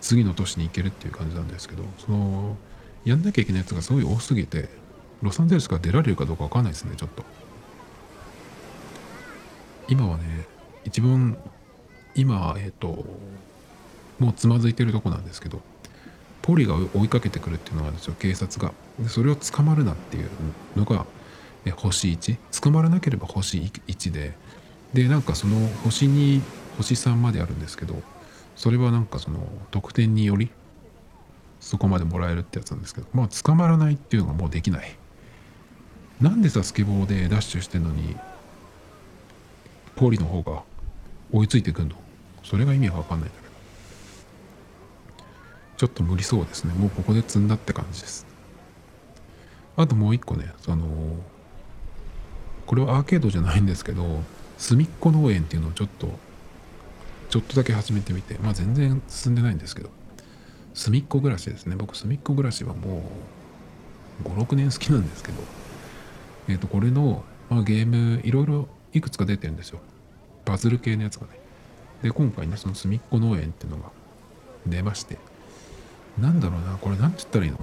[0.01, 2.57] 次の都市に行けるっていう感じなんですけどその
[3.09, 4.69] やんなきゃいけないやつがすごい多すぎて
[5.21, 7.23] ロサンゼルスから出られるかどうかわかんないですねちょっと
[9.87, 10.45] 今はね
[10.83, 11.37] 一番
[12.17, 13.05] 今、えっ、ー、と、
[14.17, 15.61] もうつまずいてるとこなんですけど、
[16.41, 18.73] ポリが追いかけてくるっていうのがあるんですよ、警察が。
[18.99, 20.29] でそれを捕まるなっていう
[20.75, 21.05] のが、
[21.65, 22.37] え星1。
[22.61, 24.33] 捕まらなければ星1で、
[24.93, 26.41] で、なんかその星2、
[26.77, 28.01] 星3まであるんですけど、
[28.55, 30.49] それはなんかその得点により、
[31.67, 34.95] そこまでもらえるってやつなんですけど、まあ捕まらないっていうのがもうできない。
[36.21, 38.15] なんでさ、スケボーでダッシュしてんのに、
[39.97, 40.63] ポリの方が
[41.33, 41.95] 追いついてくんの？
[42.45, 43.53] それが意味が分かんないんだけど。
[45.75, 46.73] ちょっと無理そうですね。
[46.73, 48.25] もうここで積んだって感じです。
[49.75, 50.87] あともう一個ねその
[52.65, 54.23] これはアーケードじゃないんですけど
[54.57, 56.07] 隅っこ農園っていうのをちょっと
[57.29, 59.96] ちょっとだけ始めてみてまあ全然進んでないんですけど。
[60.77, 61.75] 隅っこ暮らしですね。
[61.75, 63.01] 僕隅っこ暮らしはも
[64.23, 65.39] う56年好きなんですけど。
[66.47, 69.79] えっ、ー、とこれの、まあ、ゲームいろいろいくつか出てるんですよ。
[70.45, 71.33] バズル系のやつがね。
[72.03, 73.89] で今回ねその隅っこ農園っていうのが
[74.67, 75.17] 出まして。
[76.19, 77.57] なんだろうなこれ何て言ったらいいの？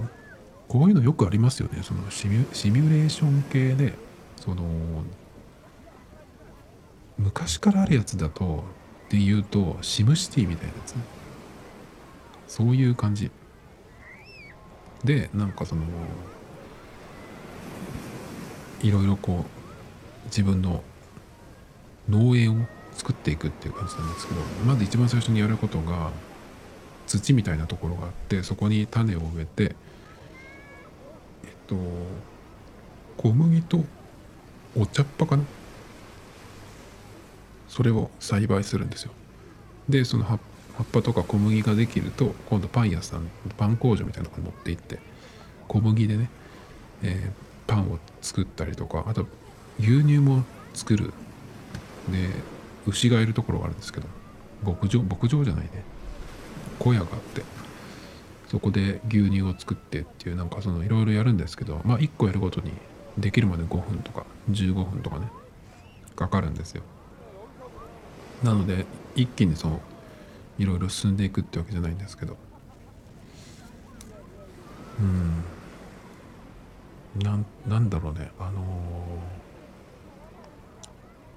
[0.67, 1.83] こういうのよくありますよね。
[1.83, 3.93] そのシミュレーション系で
[4.35, 4.61] その
[7.17, 8.65] 昔からあるやつだと
[9.05, 10.95] っていうとシムシティみたいなやつ。
[10.95, 11.14] ね
[12.47, 13.31] そういう感じ。
[15.03, 15.83] でなんかその
[18.81, 20.83] いろいろこう自分の
[22.09, 26.11] 農園を作っていくっていう感じなんですけどまず一番最初にやることが
[27.07, 29.75] 土みたいなところがあってそこに種を植えて
[31.43, 31.75] えっと
[33.17, 33.83] 小麦と
[34.75, 35.43] お茶っ葉かな？
[37.67, 39.11] それを栽培するんですよ。
[39.87, 40.39] でその葉っ
[40.77, 44.99] 葉っぱとか小麦ができると今度パン屋さんパン工場みたいなとこに持って行って
[45.67, 46.29] 小麦でね、
[47.01, 47.31] えー、
[47.67, 49.27] パンを作ったりとかあと
[49.79, 51.13] 牛乳も作る。
[52.09, 52.29] で
[52.85, 54.07] 牛がいるところがあるんですけど
[54.63, 55.83] 牧場牧場じゃないね。
[56.77, 57.41] 小屋があって
[58.47, 62.71] そこで牛乳を作ってっていうなんかそのいろいろやるんですけどまあ1個やるごとに
[63.17, 65.27] できるまで5分とか15分とかね
[66.15, 66.83] かかるんですよ。
[68.43, 68.85] なので
[69.15, 69.81] 一気にその
[70.57, 72.37] いろいろ進んでいくってわけじゃないんですけど。
[74.99, 75.43] うん。
[77.21, 78.31] ななんだろうね。
[78.39, 78.61] あの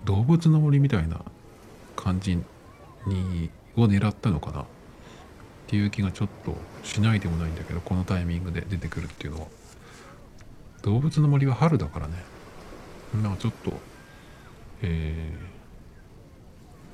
[0.05, 1.21] ー、動物の森みたいな
[1.97, 2.37] 感じ
[3.07, 4.63] にを狙ったのかな。
[4.63, 4.65] っ
[5.67, 9.47] ていう気がちょっとしないでもないんだけどこのタイミングで出てくるっていうのは。
[10.83, 12.15] 動物の森は春だからね。
[13.23, 13.73] なんかちょっと
[14.83, 15.58] えー、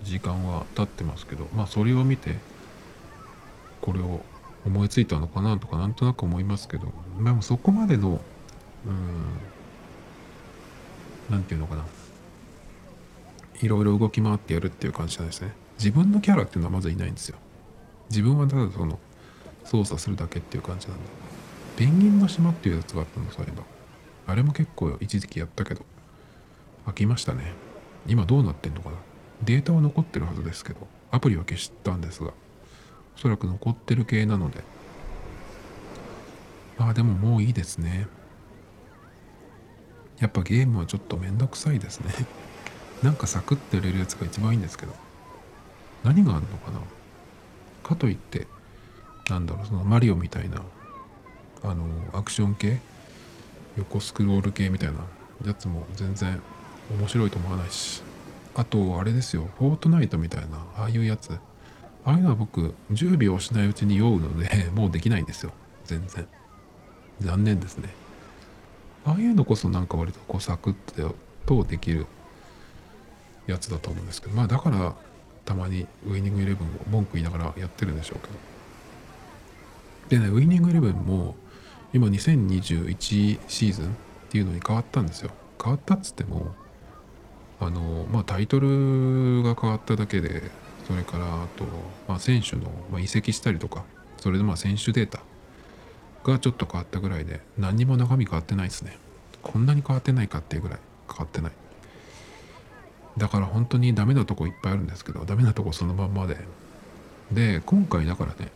[0.05, 2.37] 時間は経ってますけどまあそれを見て
[3.81, 4.21] これを
[4.65, 8.21] 思いついたのかなとかなんとなく思いますけどでもそこまでの
[8.87, 8.95] うん
[11.31, 11.85] 何て言うのかな。
[13.61, 15.53] いろいろ動き回ってやるっていう感じなんですね。
[15.79, 17.39] 自分のキャラっていうのはまずいないんですよ。
[18.11, 18.99] 自分はただその
[19.65, 21.03] 操作するだけっていう感じなんで。
[21.77, 23.65] ペンギンの島っていうやつがあったのそういえば。
[24.27, 25.83] あれも結構一時期やったけど
[26.87, 27.53] 飽きましたね。
[28.07, 28.97] 今どうなってんのかな。
[29.43, 32.33] データは残ってるはずですけどアプリは消したんですが
[33.17, 34.63] おそらく残ってる系なので。
[36.79, 38.07] まあでももういいですね。
[40.19, 42.13] やっぱゲームはちょっとめんどくさいですね。
[43.03, 44.93] なんかサクッとやれるやつが一番いいんですけど。
[46.03, 46.81] 何があるのかな。
[47.83, 48.47] かといって
[49.29, 50.63] なんだろうそのマリオみたいな
[51.63, 52.79] あのアクション系
[53.77, 54.99] 横スクロール系みたいな
[55.47, 56.41] やつも全然
[56.99, 58.03] 面白いと思わないし。
[58.55, 59.49] あとあれですよ。
[59.59, 61.33] フォートナイトみたいなああいうやつ。
[61.33, 65.53] ああいうのは僕10秒しないうちに酔うので もうできないんですよ。
[65.85, 66.27] 全然。
[67.21, 67.89] 残念ですね。
[69.05, 71.15] ああいうのこそなんか割とこうサクッ
[71.47, 72.07] とできる
[73.47, 74.35] やつだと思うんですけど。
[74.35, 74.95] まあだから
[75.45, 78.21] たまにウイニングイレブンを文句言いながらやってるんでしょう
[80.11, 80.21] けど。
[80.21, 81.35] でねウイニングイレブンも
[81.93, 83.89] 今2021シーズンっ
[84.31, 85.31] ていうのに変わったんですよ。
[85.63, 86.55] 変わったっつっても
[87.67, 90.51] あのまあタイトルが変わっただけで
[90.87, 91.65] それからあと、
[92.09, 93.85] まあ、選手の、まあ、移籍したりとか
[94.19, 95.21] それでまあ選手データ
[96.25, 98.99] がちょっと変わったぐらいで何にも中身変わってないですね。
[99.43, 101.53] こんなに変わってないかっていうぐらい変わってない。
[103.19, 106.39] だから本当にダメなとこいっぱいあるんですけどダメなとこそのまんまで。
[107.31, 108.51] で今回だからね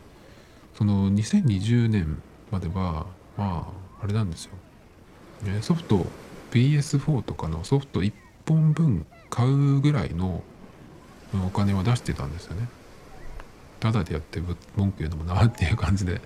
[0.75, 3.67] その2020年まではま
[3.99, 4.51] ああれなんですよ、
[5.61, 6.05] ソフト
[6.51, 8.13] PS4 とかのソフト1
[8.49, 10.41] 本分買うぐらいの
[11.45, 12.67] お金は出してたんですよね。
[13.79, 14.41] ただでやって
[14.75, 16.19] 文句言うのもなっていう感じで、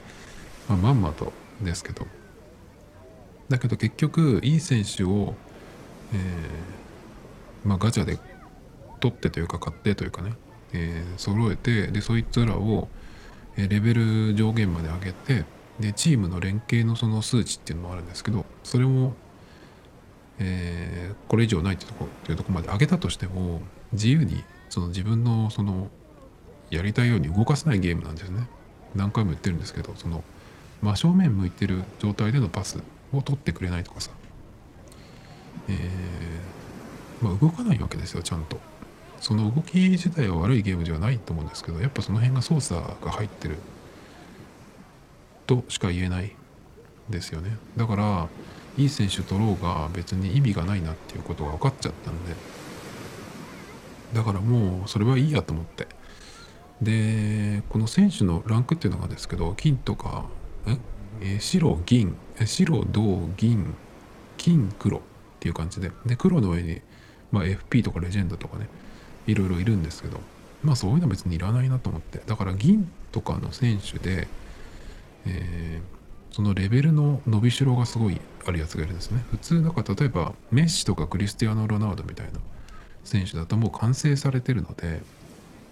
[0.69, 2.07] まあ、まんまとですけど。
[3.49, 5.35] だけど結局いい選手を、
[6.13, 8.17] えー、まあ、ガチャで
[9.01, 10.33] 取ってというか買ってというかね、
[10.71, 12.87] えー、揃えてでそいつらを
[13.57, 15.45] レベル上限まで上げて
[15.79, 19.13] でチームの連携のその数値っていうのもあるんですけどそれも、
[20.45, 23.61] えー、これ以上ないってとこっていうとこまで上げたとしても
[23.93, 25.89] 自由にその自分のその
[26.69, 28.47] やりたいように動かせないゲームなんですね。
[28.95, 30.23] 何回も言ってるんですけどその
[30.81, 32.77] 真正面向いてる状態でのパス
[33.13, 34.11] を取ってくれないとかさ。
[35.69, 38.59] えー、まあ動かないわけですよちゃんと。
[39.21, 43.55] その動き自体は悪いゲームではないと思うんですけどやっぱその辺が操作が入ってる
[45.47, 46.35] としか言えない
[47.09, 47.55] ですよね。
[47.77, 48.27] だから
[48.77, 52.35] いい選手取ろうが別に意味がないなっていうことが分かっちゃったんで。
[54.13, 55.87] だからもうそれはいいやと思って。
[56.81, 60.25] でこの選手のランクっていうのがですけど金とか
[61.21, 61.39] え？
[61.39, 62.15] 白銀。
[62.45, 63.73] 白銅銀。
[64.37, 65.01] 金黒っ
[65.39, 65.91] ていう感じで。
[66.05, 66.81] で黒の上に、
[67.31, 68.67] まあ、FP とかレジェンドとかね
[69.27, 70.19] いろいろいるんですけど。
[70.63, 72.21] まあそういうのは別にいらないなと思って。
[72.25, 74.27] だから銀とかの選手で、
[75.25, 79.23] えー、そのレベルの伸びしろがすごいあるやつがいるんですね。
[79.31, 82.39] 普通なんか例えばメッシとかクリスティアーノ・ロナウドみたいな
[83.03, 85.01] 選手だともう完成されてるので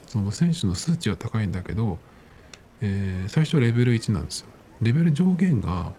[0.08, 1.98] その選手の数値は高いんだけど、
[2.82, 4.48] えー、最初レベル1なんですよ。
[4.82, 5.94] レベル上限が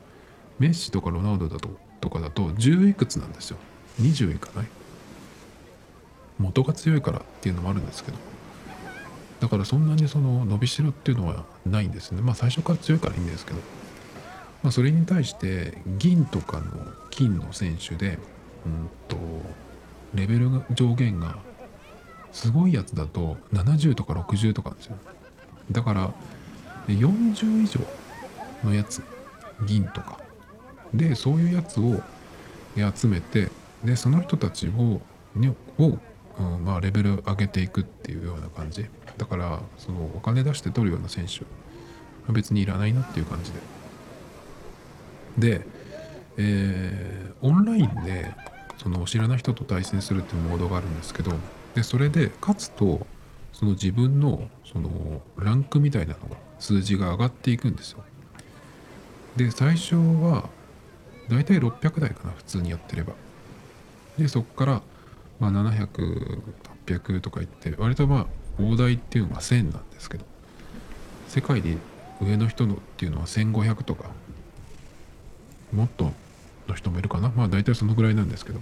[0.58, 1.70] メッシとかロナウドだと
[2.00, 3.56] とかだと10いくつなんですよ。
[4.00, 4.66] 20いかない。
[6.38, 8.18] 元が強いからっていうのもあるんですけど。
[9.40, 12.22] だからそんなにその伸びしろっていうのはないんですね。
[12.22, 13.58] まあ最初から強いからいいんですけど、
[14.62, 16.64] まあ、それに対して銀とかの
[17.10, 18.18] 金の選手で
[18.64, 19.16] うんと
[20.14, 21.36] レベルが上限が
[22.32, 24.96] すごいやつだと70とか60とかなんですよ。
[25.70, 26.14] だから
[26.88, 27.80] 40以上
[28.64, 29.02] のやつ
[29.66, 30.18] 銀とか。
[30.94, 32.02] でそういうやつを
[32.94, 33.48] 集めて
[33.82, 35.00] でその人たちを
[35.34, 35.48] に
[35.78, 35.98] を、
[36.38, 38.86] うんまあ、レベル上げていくっていうような感じ。
[39.16, 41.40] だからそのお金出して取るような選手
[42.26, 43.81] は別にいらないなっていう感じで。
[45.38, 45.66] で、
[46.36, 48.32] えー、オンラインで
[48.78, 51.32] その知らない人と対戦するっていうモードがあるんですけど
[51.74, 53.06] でそれで勝つと
[53.52, 58.02] その自分のそのランクみたいなのが数字が上がっていくんですよ。
[59.36, 60.48] で最初は
[61.28, 63.14] 大体600台かな普通にやってれば。
[64.18, 64.82] でそこから
[65.40, 68.26] ま700800とかいって割とまあ
[68.62, 70.24] 大台っていうのが1000なんですけど
[71.28, 71.76] 世界で
[72.20, 74.10] 上の人のっていうのは1500とか
[75.72, 76.12] もっと
[76.68, 77.30] の人もいるかな？
[77.34, 78.60] まあ大体そのぐらいなんですけど。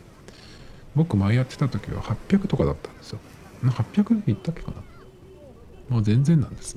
[0.97, 3.21] 僕前やってた時は800とかだったんですよ。
[3.63, 4.77] 800いったっけかな？
[5.89, 6.77] まあ全然なんです。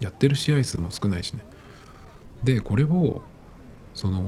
[0.00, 1.40] やってる試合数も少ないしね。
[2.42, 3.20] でこれを
[3.94, 4.24] その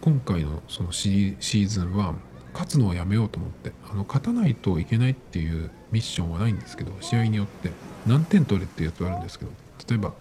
[0.00, 2.14] 今回のそのシーズンは
[2.52, 7.70] 勝つのをやめようと思ってあの勝たないといけないっていうミッションはないんですけど試合によって
[8.04, 9.52] 何点取れっていうやつはあるんですけど
[9.88, 10.12] 例えば、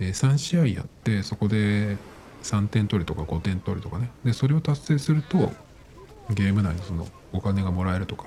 [0.00, 1.98] えー、3試合やってそこで
[2.46, 4.10] 3点取れとか5点取れとかね。
[4.24, 5.52] でそれを達成すると
[6.30, 8.26] ゲーム内のそのお金がもらえるとか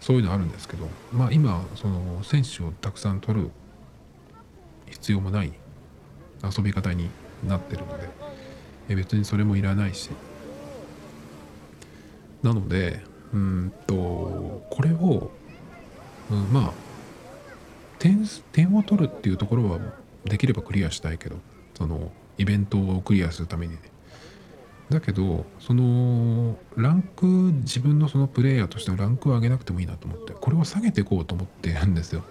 [0.00, 3.50] そういうのあるんですけどまあ今その選手をたくさん取る
[4.90, 5.52] 必要もない
[6.42, 7.10] 遊び方に
[7.46, 8.08] なってるので
[8.88, 10.10] え別にそれもいらないし。
[12.42, 13.94] なのでうんと
[14.70, 15.30] これを、
[16.30, 16.72] うん、まあ
[17.98, 19.78] 点点を取るっていうところは
[20.24, 21.36] できればクリアしたいけど
[21.74, 22.10] その
[22.40, 23.80] イベントをクリアするためにね。
[24.88, 32.24] だけどそのランク自分のそのプレイヤーとしてのランクを上げなくてもいいなと思ってこれを下げていこうと思ってるんですよ。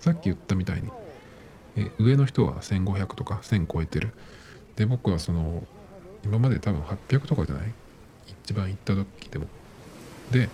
[0.00, 0.90] さっき言ったみたいに。
[1.76, 4.14] え上の人は1500とか1000超えてる。
[4.74, 5.64] で僕はその
[6.24, 7.72] 今まで多分800とかじゃない？
[8.42, 9.46] 一番行った時でも。
[10.30, 10.48] で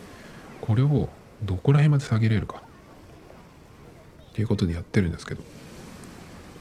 [0.61, 1.09] これを
[1.45, 2.63] どこら辺まで下げれるか。
[4.31, 5.43] っていうことでやってるんですけど。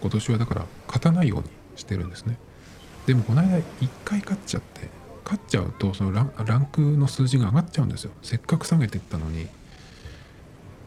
[0.01, 2.38] 今年はだから勝たないようにしてるんですね。
[3.05, 3.63] でもこの間1
[4.05, 4.89] 回勝っちゃって
[5.24, 6.24] 勝っちゃうとそのラ
[6.57, 8.11] ンクの数字が上がっちゃうんですよ。
[8.22, 9.47] せっかく下げていったのに。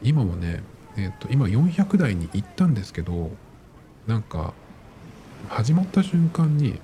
[0.03, 0.61] 今もね
[0.97, 3.31] えっ、ー、と今400台に行ったんですけど
[4.07, 4.53] なんか
[5.49, 6.79] 始まった瞬間に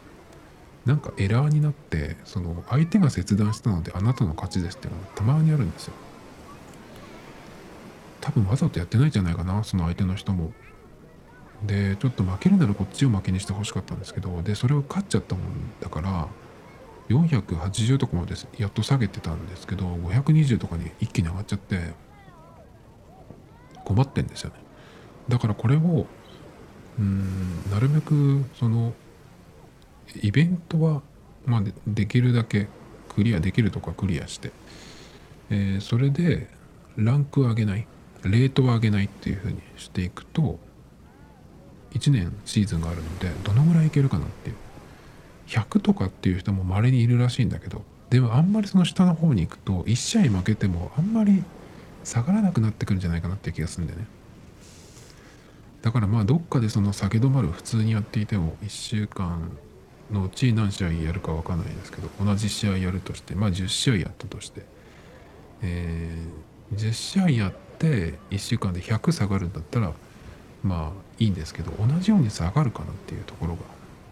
[0.86, 5.93] なんかエラーになってその相手が切断したのであなたの勝ちですっていうのがたまにあるんですよ。
[8.20, 10.52] 多分わざとやってないんじゃないかなその相手の人も。
[11.66, 15.45] でちょっと負けるならこっちを負けにしてほしかったんですけどでそれを勝っちゃったもん
[15.80, 16.28] だから
[17.09, 21.93] 480とかまでやっと下げてたんですけど520とかに一気に上がっちゃって
[23.84, 24.55] 困ってんですよね。
[25.28, 26.05] だからこれを
[26.99, 28.93] うんなるべくその
[30.22, 31.01] イベントは、
[31.45, 32.68] まあ、できるだけ
[33.09, 34.51] クリアできるとかクリアして、
[35.49, 36.47] えー、それで
[36.97, 37.88] ランクを上げない
[38.24, 40.59] レートを上げないっていうふうにしていくと
[41.92, 44.56] 1年シーズンがあるのでどのぐらいいけるかなっていう。
[45.52, 51.44] 100とかっていう人も稀にいるらしいんだけどでもあんまりその下の方に行くと1試合負けてもあんまり
[52.04, 54.08] 下がらなくなってくるんじゃないかなっていう気がするんでね。
[55.82, 59.52] だからまあどっかでその下げ止まる普通にやっていても1週間
[60.12, 64.64] のうち何試合やるか分かんないですけど同じ試合やるとしてまあ10試合やったとして、
[65.64, 69.94] えー、10試合やって1週間で100下がるんだったら
[70.64, 73.61] まあいいんですけど同じように下がるかなっていうところが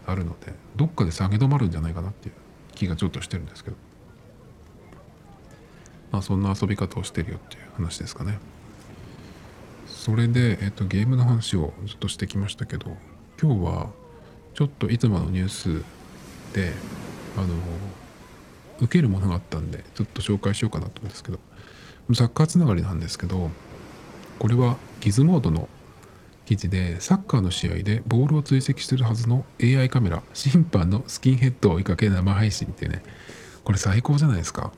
[0.06, 2.34] あるのでどっかで下げ止まるんじゃないかなっていう
[2.74, 3.76] 気がちょっとしてるんですけど。
[6.10, 8.38] まあそんな遊び方をしてるよっていう話ですかね。
[9.86, 12.96] それで、えっと、ゲームの話をずっとしてきましたけど
[13.40, 13.90] 今日は
[14.54, 15.84] ちょっといつものニュース
[16.54, 16.72] で
[17.36, 17.48] あの
[18.78, 21.38] 受けるものがあったんでちょっと紹介しようかなと思うんですけど
[22.14, 23.50] サッカーつながりなんですけど
[24.38, 25.68] これはギズモードの
[26.50, 33.04] 記事でサッカーの試合でボールを追跡するはずの AI カメラ審判のスキンヘッドを追いかけ生配信ってね
[33.62, 34.72] これ最高じゃないですか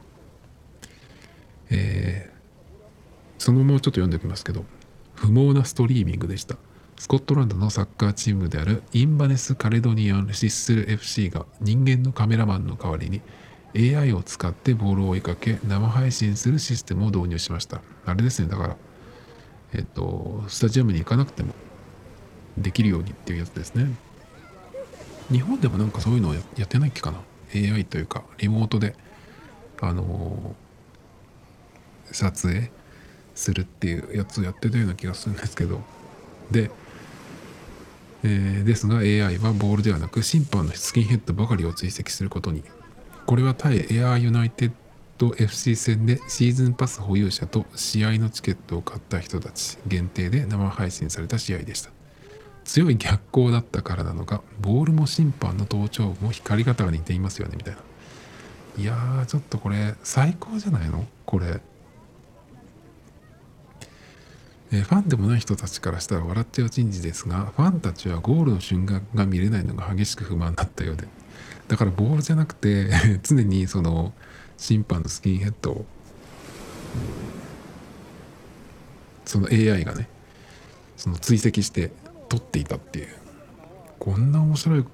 [1.70, 4.66] えー、そのままちょっと読んでおきますけど
[5.14, 6.56] 不毛なストリーミングでした
[6.98, 13.22] スコットランドのサッカーチームであるインバネス・カレドニアン・シッスル FC が人間のカメラマンの代わりに
[13.74, 17.80] AI を使ってボールを追いかけ生配信するシステムを導入しました。
[18.04, 18.76] あれですね、だから、
[19.72, 21.51] えっと、スタジアムに行かなくても
[22.59, 23.90] できるようにっていうやつですね。
[25.30, 27.20] 日本でもなんかそういうのをやってないっけかな
[27.55, 28.94] ?AI というか、リモートで、
[29.80, 32.70] あのー、撮影
[33.34, 35.80] するっていうやつをやってたような気がするんですけど、
[36.50, 36.70] で、
[38.24, 42.62] えー、ですが AI はボールではなく審判のスキンヘッドばかりを追跡することに
[43.26, 44.72] これは対エアーユナイテッ
[45.18, 51.90] ド FC 戦でシーズンパス保有者と試合のチケットを買った人たち限定で生配信された試合でした
[52.64, 57.80] 強い逆光だったからなのかボールも審判の頭頂部も光り方が似ていますよねみたいな。
[58.78, 61.06] いやーちょっとこれ最高じゃないの？
[61.26, 61.60] これ。
[64.74, 71.06] えファンでもない人たちからしたら笑っちゃう人事ですがファンたちはゴールの瞬間が見れないのが激しく不満だったようで。
[71.68, 72.88] だからボールじゃなくて
[73.22, 74.14] 常にその
[74.56, 75.86] 審判のスキンヘッドを
[79.24, 80.08] その AI がね
[80.96, 81.92] その追跡して
[82.32, 83.08] 撮っていたっていう。
[83.98, 84.84] こんな面白い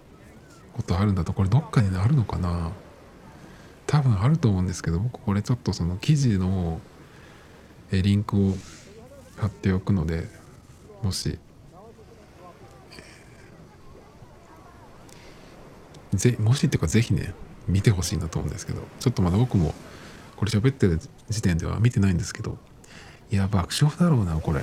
[0.72, 2.72] ことあるんだとこれどっかにあるのかな。
[3.86, 6.80] 多分あると思うんですけど僕これちょっとその記事の
[7.92, 8.54] リンクを
[9.36, 10.28] 貼っておくので
[11.00, 11.38] もし。
[16.14, 17.34] ぜもしっていうかぜひね
[17.68, 19.74] 見てほしいなと思うんですけどちょっとまだ僕も
[20.36, 22.56] これ喋ってる時点では見てないんですけど
[23.30, 24.62] いや爆笑だろうなこれ。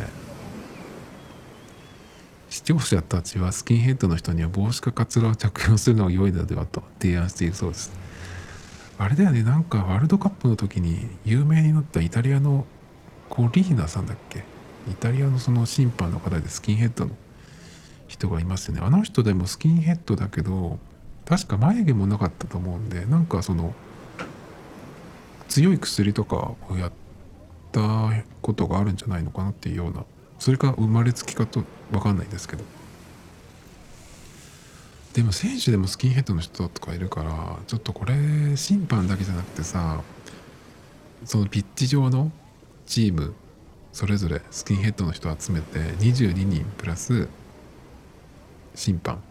[2.55, 7.91] 視聴者たちはスキンヘッドの人には帽子かカツラを着用するのが良いのではと提案しているそうです。
[8.97, 9.43] あれだよね。
[9.43, 12.65] なんかワールドカップの時に有名になったイタリアの
[13.27, 14.45] コリーナさんだっけ？
[14.89, 17.11] イタリアのその審判の方でスキンヘッドの
[18.07, 18.81] 人がいますよね。
[18.81, 20.79] あの人でもスキンヘッドだけど
[21.25, 23.75] 確か眉毛もなかったと思うんでなんかその
[25.49, 26.91] 強い薬とかをやっ
[27.73, 30.05] たことがあるんじゃないのかなっていうような
[30.39, 32.63] それか生まれつきかと分かんないですけど。
[35.13, 40.01] でも選手でもスキンヘッドの人とかいるからちょっとこれ審判だけじゃなくてさ
[41.23, 42.33] そのピッチ上の
[42.85, 43.33] チーム
[43.93, 47.29] それぞれスキンヘッドの人集めて22人プラス
[48.75, 49.23] 審判。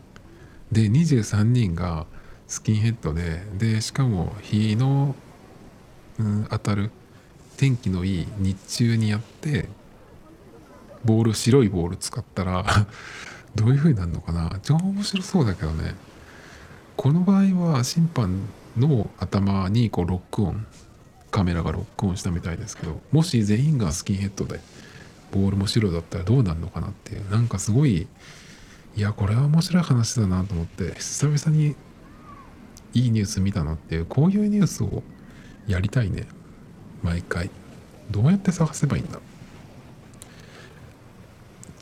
[0.73, 2.07] で23人が
[2.49, 5.15] スキンヘッドででしかも日の、
[6.19, 6.91] うん、当たる
[7.59, 9.69] 天気のいい日中にやって
[11.05, 12.65] ボール白いボール使ったら
[13.55, 14.59] どういう風になるのかな？
[14.63, 15.95] 超面白そうだけどね。
[16.97, 18.41] この場合は審判
[18.79, 20.67] の頭にこうロックオン
[21.31, 24.61] カメラがロックオンしたみたいですけどもし全員がスキンヘッドで
[25.33, 28.07] ボールも白だったらどうなるのかなっていうなんかすごい
[28.97, 31.75] いやこれは面白い話だなと思って久々に
[32.93, 35.03] いいニュース見たなっていうこういうニュースを
[35.67, 36.29] やりたいね。
[37.03, 37.51] 毎回。
[38.11, 39.23] どうやって探せばいいんだろう？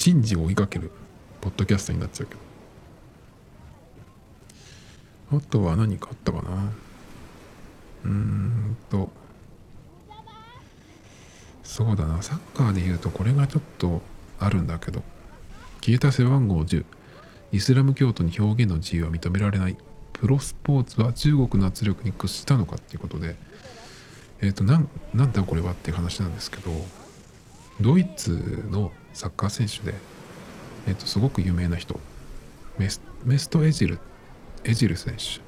[0.02, 0.90] 珍事を追いかける
[1.40, 2.40] ポッドキャストになっちゃうけど。
[5.38, 6.72] あとは何かあったかな。
[8.04, 9.08] うーんと。
[11.62, 12.20] そうだな。
[12.20, 14.02] サッカーで言うとこれがちょっと
[14.40, 15.04] あるんだけど。
[15.80, 16.84] 消えた背番号10
[17.52, 19.76] イスラム教徒に表現の自由は認められない。
[20.14, 23.36] プロスポーツは中国の圧力に屈したのかっていうことで。
[24.40, 26.72] えっ、ー、となんなんだこれはっていう話なんですけど。
[27.80, 29.96] ドイツのサッカー選手で、
[30.86, 31.98] えっ、とすごく有名な人。
[32.78, 33.98] メスメスト・エジル
[34.64, 35.40] エジル選手。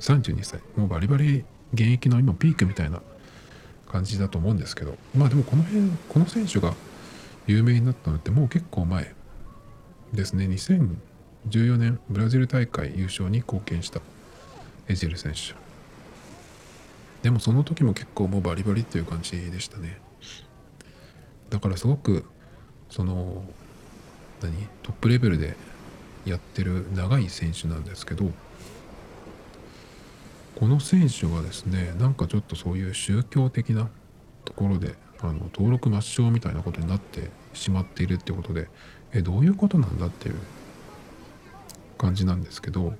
[0.00, 1.44] 32歳もうバリバリ
[1.74, 3.02] 現役の今ピークみたいな
[3.88, 4.96] 感じだと思うんですけど。
[5.16, 6.74] まあでもこの辺この選手が
[7.46, 9.14] 有名になったのってもう結構前
[10.12, 10.46] ですね。
[10.46, 14.00] 2014年ブラジル大会優勝に貢献した
[14.88, 15.54] エジル選手。
[17.22, 20.00] でもその時も結構もうバリバリっていう感じでしたね。
[21.50, 22.24] だからすごく
[22.90, 23.44] その
[24.42, 24.52] 何？
[24.82, 25.56] トップレベルで
[26.24, 28.30] やってる長い選手なんですけど
[30.54, 33.88] この選手がですねなんかちょっとそういう宗教的な
[34.44, 38.68] ところであの登録抹消みたいなことになってしまっているっていうことで
[39.12, 40.36] えどういうことなんだっていう
[41.96, 42.94] 感じなんですけど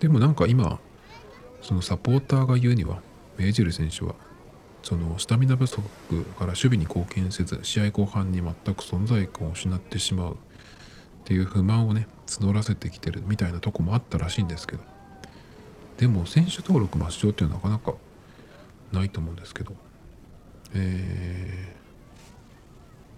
[0.00, 0.80] でもなんか今
[1.62, 3.00] そのサポーターが言うには
[3.38, 4.14] メージル選手は
[4.82, 5.80] そのスタミナ不足
[6.38, 10.32] から守備に貢献せず試合後半に全く存在感を失ってしまう。
[10.34, 14.82] っていう不満をね募らせてきてるみたいなとこもあったらしいんですけど。
[15.98, 17.98] でも選手登録抹消っていうのはなかなか
[18.92, 19.72] ないと思うんですけど、
[20.74, 21.76] え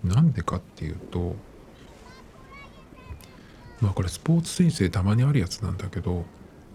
[0.05, 1.35] ー、なんでかっていうと
[3.81, 6.25] まあこれスポーツ選手でたまにあるやつなんだけど、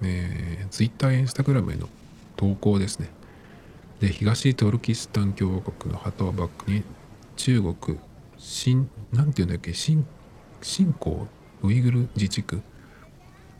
[0.01, 1.87] えー、Twitter や Instagram への
[2.37, 3.09] 投稿ですね。
[3.99, 6.83] で東トルキスタン共和国の旗をバックに
[7.35, 7.97] 中国
[8.37, 10.05] 新なんていうんだっけ新
[10.61, 11.27] 新興
[11.61, 12.61] ウイグル自治区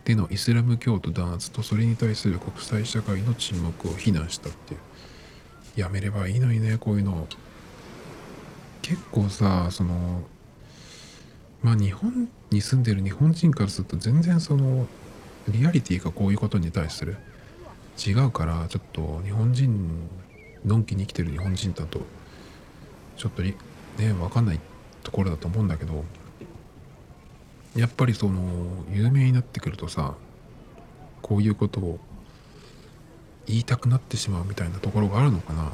[0.05, 4.79] でのイスラム教徒弾圧とそれに対する国際社会の沈黙を非難したっていう。
[5.75, 7.27] やめればいいのにねこういうの。
[8.81, 10.21] 結構さその
[11.61, 14.87] まあ日本に住んでる日本人からすると全然その
[15.47, 17.17] リアリティがこういうことに対する。
[17.97, 20.09] 違うからちょっと日本人
[20.65, 22.01] のんきに生きてる日本人だと
[23.17, 23.55] ちょっとね
[23.97, 24.59] 分かんない
[25.03, 26.03] ところだと思うんだけど
[27.75, 28.41] やっぱりその
[28.91, 30.15] 有名になってくるとさ
[31.21, 31.99] こういうことを
[33.45, 35.71] 言いたくなってしまうみたいなところがあるのかな。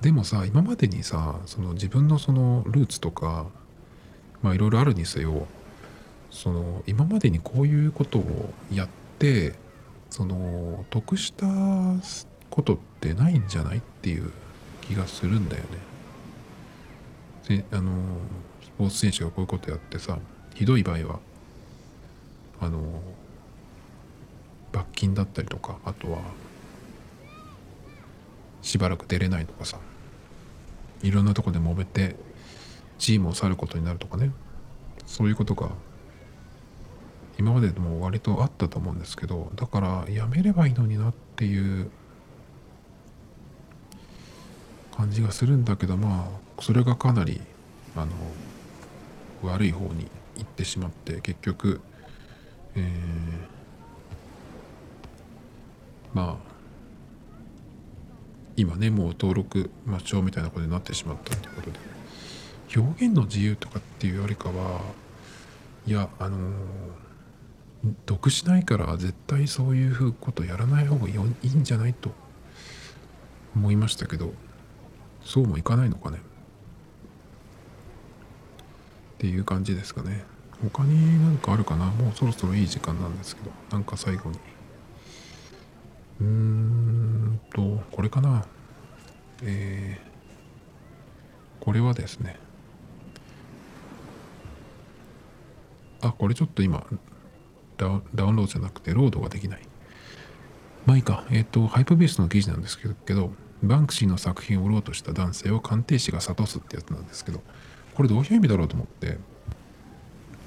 [0.00, 3.46] でもさ今までにさその自分のそのルーツとか
[4.42, 5.48] まあいろいろあるにせよ
[6.30, 9.54] その今までにこういうことをやって
[10.10, 11.46] その得した
[12.58, 14.32] ことってないんじゃないっていう
[14.80, 15.62] 気がするんだよ
[17.48, 17.64] ね。
[17.70, 17.92] あの
[18.60, 20.18] スポーツ選手がこういうことやってさ
[20.54, 21.20] ひどい場合は
[22.60, 22.80] あの
[24.72, 26.18] 罰金だったりとかあとは
[28.60, 29.78] しばらく出れないとかさ
[31.02, 32.16] いろんなとこで揉めて
[32.98, 34.32] チームを去ることになるとかね
[35.06, 35.70] そういうことが
[37.38, 41.90] 今まででも割とあったと思うんですけどだからやめればいいのになっていう
[44.98, 47.40] 感じがするんだけどまあそれがかなり
[47.94, 48.10] あの
[49.48, 51.80] 悪い方に行ってしまって結局、
[52.74, 52.82] えー、
[56.12, 56.36] まあ
[58.56, 61.78] 今ねもう登録抹消みたいなことになってしまったってことで。
[62.76, 64.82] 表現の自由とかっていうよりかは
[65.86, 66.52] いやあのー、
[68.04, 72.10] 得しないから絶対そういうことやらない方がいいんじゃないと
[73.56, 74.34] 思いましたけど。
[75.28, 76.20] そうもいかないのかねっ
[79.18, 80.24] ていう感じですかね
[80.62, 84.38] 他に何かあるかなもうそろそろいい時間なんですけどなんか最後に
[86.20, 88.44] うーんと、これかな。
[89.42, 92.36] えー、これはですね。
[96.00, 96.86] あ、これちょっと今、
[97.76, 99.60] ダウンロードじゃなくて、ロードができない。
[100.86, 101.24] まあいいか。
[101.30, 107.40] えっ、ー、と、ハイプベースの記事なんですけど、バンクシーの作品を売ろうとした男性を鑑定士が諭すってやつなんですけど、
[107.94, 109.18] これどういう意味だろうと思って、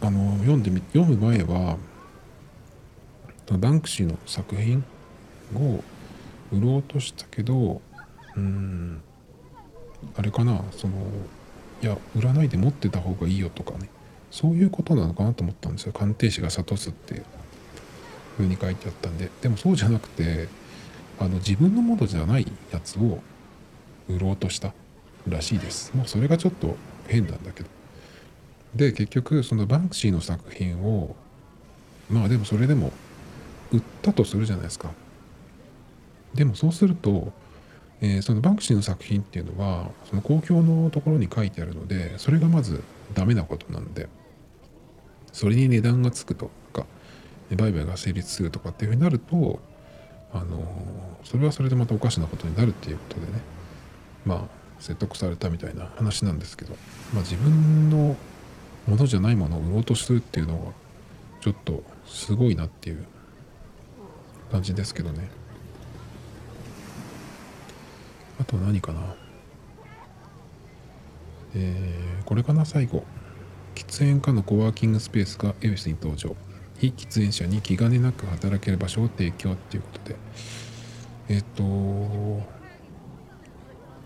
[0.01, 1.77] あの、読んでみ、読む前は、
[3.57, 4.83] バンクシーの作品
[5.55, 5.83] を
[6.51, 7.81] 売ろうとしたけど
[8.35, 9.01] うん
[10.15, 10.93] あれかなその
[11.81, 13.89] いや売らないで持ってた方がいいよとかね
[14.29, 15.91] そういうことなのかなと思ったんですよ。
[15.91, 17.25] 鑑定士が諭すっていう
[18.37, 19.29] 風に書いてあったんで。
[19.41, 20.47] でもそうじゃなくて
[21.21, 23.19] あの自分のものじゃないやつを
[24.09, 24.73] 売ろうとした
[25.27, 25.95] らしいです。
[25.95, 26.75] もうそれがちょっと
[27.07, 27.69] 変なんだけど。
[28.75, 31.15] で結局そのバンクシーの作品を
[32.09, 32.91] まあでもそれでも
[33.71, 34.91] 売ったとするじゃないですか。
[36.33, 37.31] でもそうすると、
[37.99, 44.07] えー、そのバンクシーの作品っていうのはその公共のところに書いてあるのでそれがまずダメなことなんで
[45.33, 46.85] それに値段がつくとか
[47.51, 49.59] 売買が成立するとかっていうふうになると
[50.33, 50.63] あの
[51.23, 53.41] それはそれでまたおかしなことになるっていうことでね。
[54.25, 56.73] まあ説得されたみたいな話なんですけど、
[57.13, 58.15] まあ、自分の
[58.87, 60.71] ものじゃないものを売ろうとするっていうのは
[61.39, 63.05] ちょっとすごいなっていう
[64.51, 65.29] 感じですけどね。
[68.39, 69.15] あと何かな。
[71.53, 73.03] えー、これかな最後。
[73.75, 76.35] 喫煙家のコワーキングスペースが恵比寿に登場。
[76.81, 80.15] 非喫煙者に気兼ねなく働ける場所を提供っていうことで。
[81.29, 81.63] えっ、と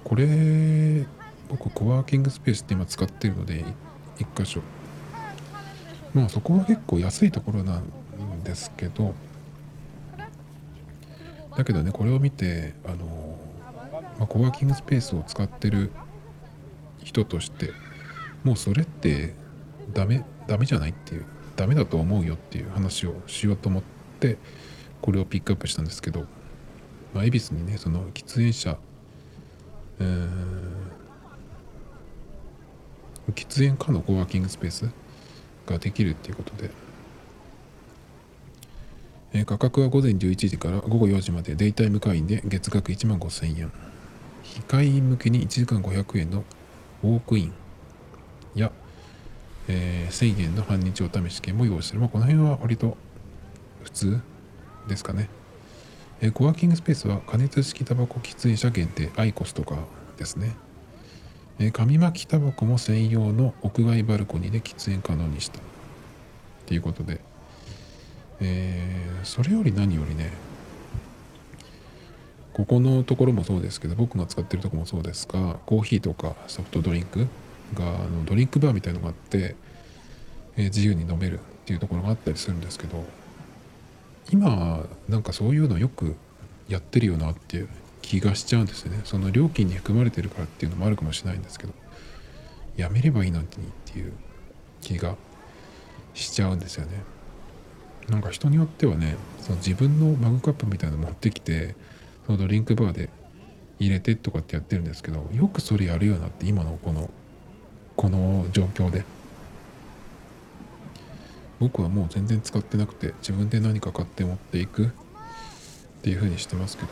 [0.04, 1.08] これ
[1.48, 3.64] 僕コワーキングスペースって今使ってるので
[4.18, 4.62] 1箇所。
[6.14, 9.14] まあそこは結構安いところなんですけど
[11.58, 13.38] だけどねこれを見てあの
[14.18, 15.92] まあ、コワーキングスペースを使ってる
[17.04, 17.72] 人として
[18.44, 19.34] もうそれって
[19.94, 21.35] ダメダメじゃないっていう。
[21.56, 23.84] ダメだと思うよっていう話をしようと思っ
[24.20, 24.38] て
[25.02, 26.26] これをピックアップしたんですけど、
[27.14, 28.78] まあ、恵比寿にねその喫煙者
[33.32, 34.90] 喫煙家のコワーキングスペース
[35.66, 36.70] ができるっていうことで、
[39.34, 43.72] えー、価格は午前11時から午後4時までデイタイム会員で月額1万5000円。
[44.46, 46.44] 控え員向けに1時間500円の
[47.04, 47.54] ウォークイン
[48.54, 48.72] や、
[49.68, 52.00] えー、1000円の半日お試し券も用意してる。
[52.00, 52.98] まあ、この辺は割と
[53.84, 54.22] 普通
[54.88, 55.30] ですかね。
[56.22, 59.78] えー、コワーキングスペースは加熱式タバコ喫煙者限定アイコスとか
[60.18, 60.56] ですね。
[61.60, 65.60] えー、紙巻きタバコも専用の屋外バルコニーで喫煙可能にした。
[66.66, 67.22] ということで、
[68.40, 70.32] えー、それより何よりね、
[72.56, 77.28] ここのところもそうですけど僕が使ってるとこもそうですがコーヒーとかソフトドリンク
[77.74, 79.56] があのドリンクバーみたいのがあって、
[80.56, 83.04] えー、自由に飲めるっていうところがあったりするんですけど
[84.32, 86.16] 今なんかそういうのよく
[86.68, 87.70] やってるよなっていう
[88.02, 89.02] 気がしちゃうんですよね。
[89.04, 91.74] その料金に含まれてるからっていうのもあるかもしれないんですけど
[92.78, 93.50] やめればいいのにっ
[93.86, 94.14] ていう
[94.82, 95.16] 気が
[96.14, 97.04] しちゃうんですよね。
[98.10, 101.76] なんか人によってはねその自分のマグカップみたいなの持ってきて
[102.26, 103.10] そのドリンクバーで
[103.80, 107.10] 入れてとかってやってるんですけどよくそれやるようなって今のこの
[107.96, 109.04] この状況で。
[111.58, 114.90] 僕はもう全然使ってなくて自分で何か買って持っていくっ
[116.02, 116.90] ていう風にしてますけど。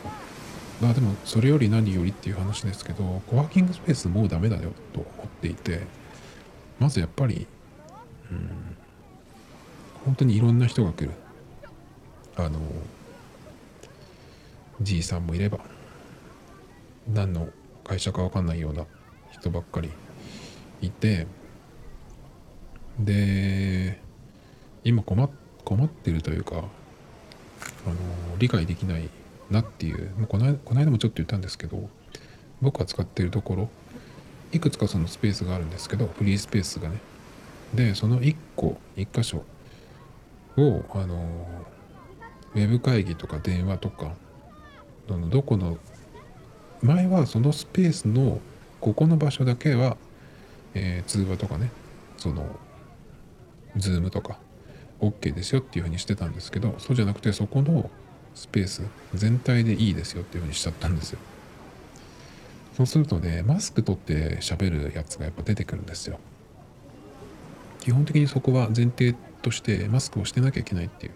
[0.80, 5.82] まあでもそれより何よりっていう話ですけどコワーキングスペースもうダメだよと思っていて
[6.80, 7.46] まずやっぱり
[8.30, 8.76] うん
[10.04, 11.12] 本当にいろんな人が来る。
[12.36, 12.58] あの
[14.80, 15.60] じいさんもいれば
[17.08, 17.48] 何の
[17.84, 18.84] 会社か分かんないような
[19.30, 19.90] 人ばっかり
[20.80, 21.26] いて
[22.98, 24.00] で
[24.84, 25.28] 今困
[25.64, 26.64] 困ってるというかあの
[28.38, 29.08] 理解できない
[29.50, 31.88] なっていうもうこのこの間もちょっと言ったんですけど
[32.60, 33.68] 僕が使ってるところ
[34.52, 36.98] いくつかそのスペースがあるんですけどフリースペースがね。
[37.74, 39.44] でその1個1箇所
[40.56, 41.46] をあの
[42.54, 44.12] ウェブ会議とか電話とか
[45.08, 45.76] のどこの
[46.82, 48.40] 前はそのスペースの
[48.80, 49.96] ここの場所だけは、
[50.74, 51.70] えー、通話とかね
[52.16, 52.46] その
[53.76, 54.38] ズームとか
[55.00, 57.90] OK ですよっていうふうにしてたんですけどそうじゃなくてそこの
[58.34, 58.82] スペース
[59.14, 61.18] 全体でいいですよっていうふうにしちゃったんですよ。
[62.76, 66.18] そうするとねマスク取って喋るやつがやっぱ出てくるんですよ。
[67.80, 71.12] 基本的にそこは前提としてマスクをしてなきゃいけないっていう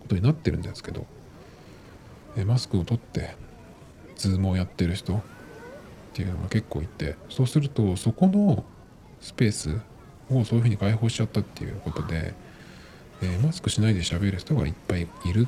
[0.00, 1.06] ことになってるんですけど
[2.44, 3.34] マスクを取って
[4.16, 5.20] ズームをやってる人
[6.18, 8.64] っていうのが結構いてそうするとそこの
[9.20, 9.80] スペース
[10.28, 12.34] をそういうふうに開放しちゃったっていうことで、
[13.22, 15.46] えー、マスクしないで喋る人がいっぱいいる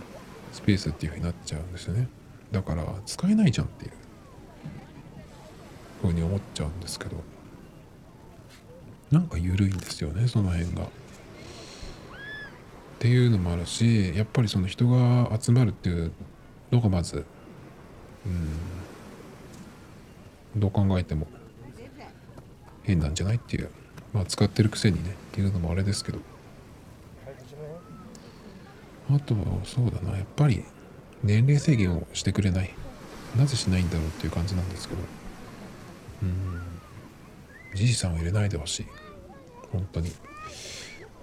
[0.53, 2.07] スペースっていうふうになっちゃうんですよね
[2.53, 3.93] だから使えないじゃんっていう
[6.03, 7.17] ふうに思っちゃうんですけど
[9.11, 10.85] なんか緩いんですよねその辺が。
[10.85, 10.87] っ
[13.01, 16.13] ていうのもあるしやっぱりその人が集まるっていう
[16.71, 17.25] のがまず
[18.25, 18.80] うん
[20.57, 21.27] どう考えても
[22.83, 23.71] 変なんじゃないっていう
[24.13, 26.19] まあ使ってるくせにねっていうのもあれですけど。
[29.13, 30.63] あとはそうだなやっぱり
[31.25, 32.73] 年齢制限をしてくれない
[33.37, 35.01] なぜしないんだろうっていう感じなんですけど。
[36.23, 36.61] うん
[37.75, 38.87] じいさんを入れないでほしい
[39.73, 40.13] 本当に。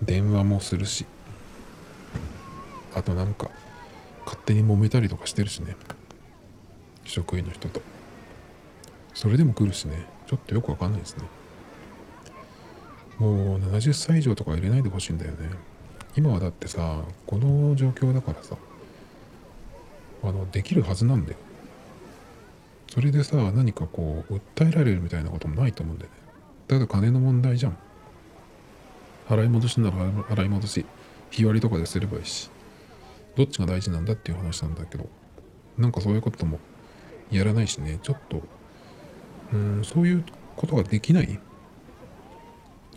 [0.02, 1.06] 電話もするし
[2.94, 3.50] あとなんか
[4.26, 5.76] 勝手に揉めたりとかしてるしね。
[7.06, 7.82] 職員の人と。
[9.18, 10.06] それでも来るしね。
[10.28, 11.24] ちょっとよくわかんないですね。
[13.18, 15.50] もう70歳以上とか入れないでほしいんだよね。
[16.16, 18.56] 今はだってさこの状況だからさ
[20.22, 21.38] あのできるはずなんだよ。
[22.92, 26.18] それでさ何かこう訴えられるみたいなこともないと思うんだよね。
[26.68, 27.78] ただ金の問題じゃん。
[29.28, 30.86] 払い戻しなら払い戻し
[31.32, 32.52] 日割りとかですればいいし
[33.36, 35.10] どっちが大事なんだっていう話なんだけど
[35.76, 36.60] なんかそういうことも
[37.32, 37.98] やらないしね。
[38.04, 38.44] ちょっと
[39.54, 40.24] うんそういう
[40.56, 41.40] ことができない。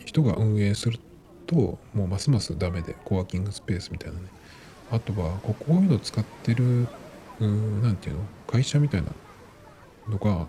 [0.05, 0.99] 人が運営する
[1.47, 4.27] ともうますますダメでコワーキングスペースみたいなね。
[4.91, 6.89] あとはこういうの使ってる
[7.39, 8.25] 何て言うの？
[8.49, 9.09] 会社みたいな
[10.09, 10.47] のが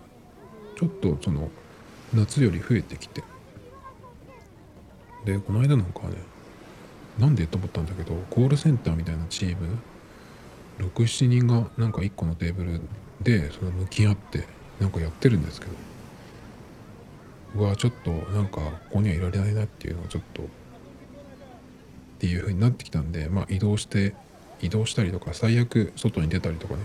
[0.76, 1.48] ちょっとその
[2.12, 3.22] 夏より増えてきて。
[5.24, 6.16] でこの間なんかね
[7.18, 9.78] なんでと思ったんだけどコールセンターみたいなチーム
[10.80, 12.80] 67人がなんか1個のテーブル
[13.20, 14.44] でその向き合って
[14.80, 15.72] なんかやってるんですけど。
[17.54, 20.46] うわちょっとなんかここにはいられないなっていうのはちょっとっ
[22.18, 24.14] ていう風になってきたんでまあ移動して
[24.60, 26.80] 移動したりとか最悪外に出たりとかね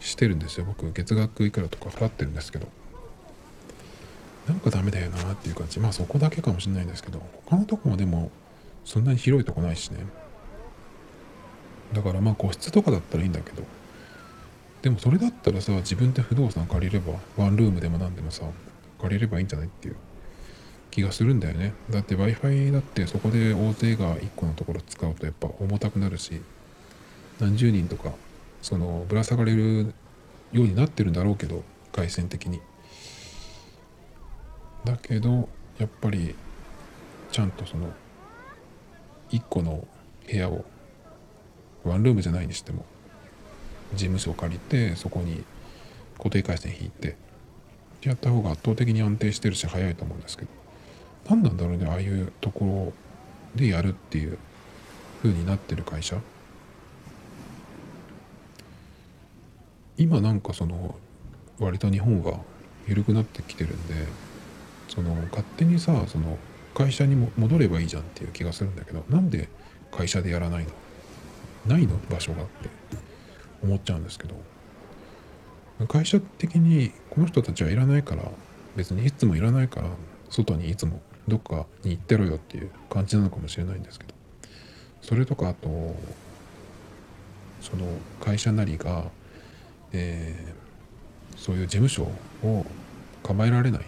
[0.00, 0.66] してるんですよ。
[0.66, 2.68] 僕月額いくらとか払ってるんですけど。
[4.46, 5.80] なんかダメだよなっていう感じ。
[5.80, 8.30] まあそこだけかもしれないんですけど他のとこもでも
[8.84, 9.98] そんなに広いとこないしね。
[11.92, 13.62] だからまあ個室とかだったらいいんだけど。
[14.82, 18.44] でもそれだったらさ自分で不動産借りればワンルームでも何でもさ
[19.00, 19.96] 借りればいいんじゃないっていう
[20.90, 21.74] 気がするんだよね。
[21.90, 26.40] だって w i f i だってそこで大勢が1個のところ使うとやっぱ重たくなるし
[27.40, 28.12] 何十人とか
[28.62, 29.94] そのぶら下がれる
[30.52, 32.60] ようになってるんだろうけど回線的に。
[34.84, 36.34] だけどやっぱり
[37.32, 37.92] ちゃんとその
[39.30, 39.86] 1個の
[40.30, 40.64] 部屋を
[41.84, 42.84] ワンルームじゃないにしても
[43.92, 45.44] 事務所を借りてそこに
[46.18, 47.16] 固定回線引いて
[48.02, 50.50] やった方が圧倒的に安定してるし早いと思うんですけど
[51.28, 52.92] 何なんだろうねああいうとこ
[53.56, 54.38] ろでやるっていう
[55.22, 56.20] 風になってる会社？
[59.96, 60.94] 今なんかその
[61.58, 62.38] 割と日本は
[62.86, 63.94] 緩くなってきてるんで
[64.88, 66.38] その勝手にさその
[66.74, 69.48] 会社にも戻ればいいじゃんっていう気がするんだけどなんで
[69.90, 70.70] 会社でやらないの？
[71.74, 71.96] ないの？
[72.10, 72.68] 場所がって
[73.62, 74.36] 思っちゃうんですけど。
[75.88, 78.22] 会社的にこの人たちはいらないから
[78.76, 79.88] 別にいつもいらないから
[80.30, 84.14] 外にいつもどっかに行ってろよっていう感じなのかもしれないんですけど
[85.02, 85.68] それとかあと
[87.60, 87.86] その
[88.20, 89.04] 会社なりが、
[89.92, 92.08] えー、そういう事務所
[92.42, 92.64] を
[93.22, 93.84] 構えられない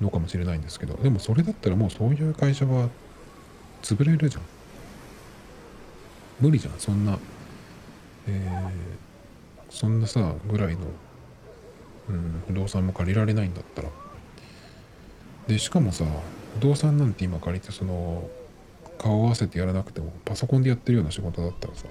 [0.00, 2.88] のかもしれないんですけどでもそれだったらもうそういう会社は
[3.82, 4.42] 潰れるじゃん。
[6.40, 6.74] 無理じゃん。
[6.78, 7.18] そんな
[8.28, 8.70] えー、
[9.70, 10.86] そんなさぐらいの、
[12.08, 13.88] うん、不動産も借りられないんだったら。
[15.48, 16.04] でしかもさ
[16.54, 18.28] 不動産なんて今借りてその
[18.98, 21.86] 顔合わせてやらなくてもパソコンでやってるような仕事だったらさ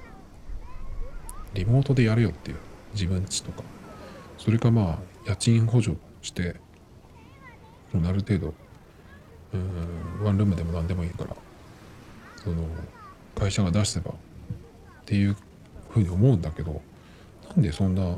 [1.54, 2.58] リモートでやるよっていう
[2.94, 3.64] 自分ちとか。
[4.38, 6.56] それかまあ家賃補助して
[7.94, 8.54] もうある程度
[9.54, 11.36] うんワンルームでも何でもいいから
[12.44, 12.64] その
[13.36, 14.14] 会社が出せばっ
[15.06, 15.36] ていう
[15.90, 16.82] ふうに思うんだけど
[17.56, 18.18] なんでそんな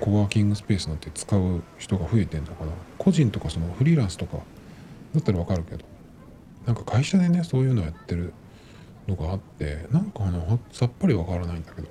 [0.00, 2.72] コワーキングスペースなんて使う人が増えてんのかな？
[2.98, 4.38] 個人とかそのフリーランスとか
[5.14, 5.84] だったらわかるけど。
[6.66, 8.34] なんか会社でねそういうのやってる
[9.06, 11.88] のがあってなんかあのさっぱりわからないんだけど。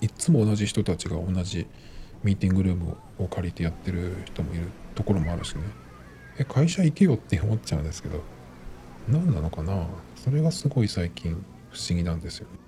[0.00, 1.66] いつも同じ人たちが同じ
[2.22, 5.62] ミーティングルームを借りてやってる人もいるところもあるしね。
[6.38, 8.22] え会社行けよって思っちゃうんですけど
[9.08, 9.86] 何なのかな？
[10.14, 11.32] それがすごい最近
[11.72, 12.46] 不思議なんですよ。
[12.46, 12.67] ね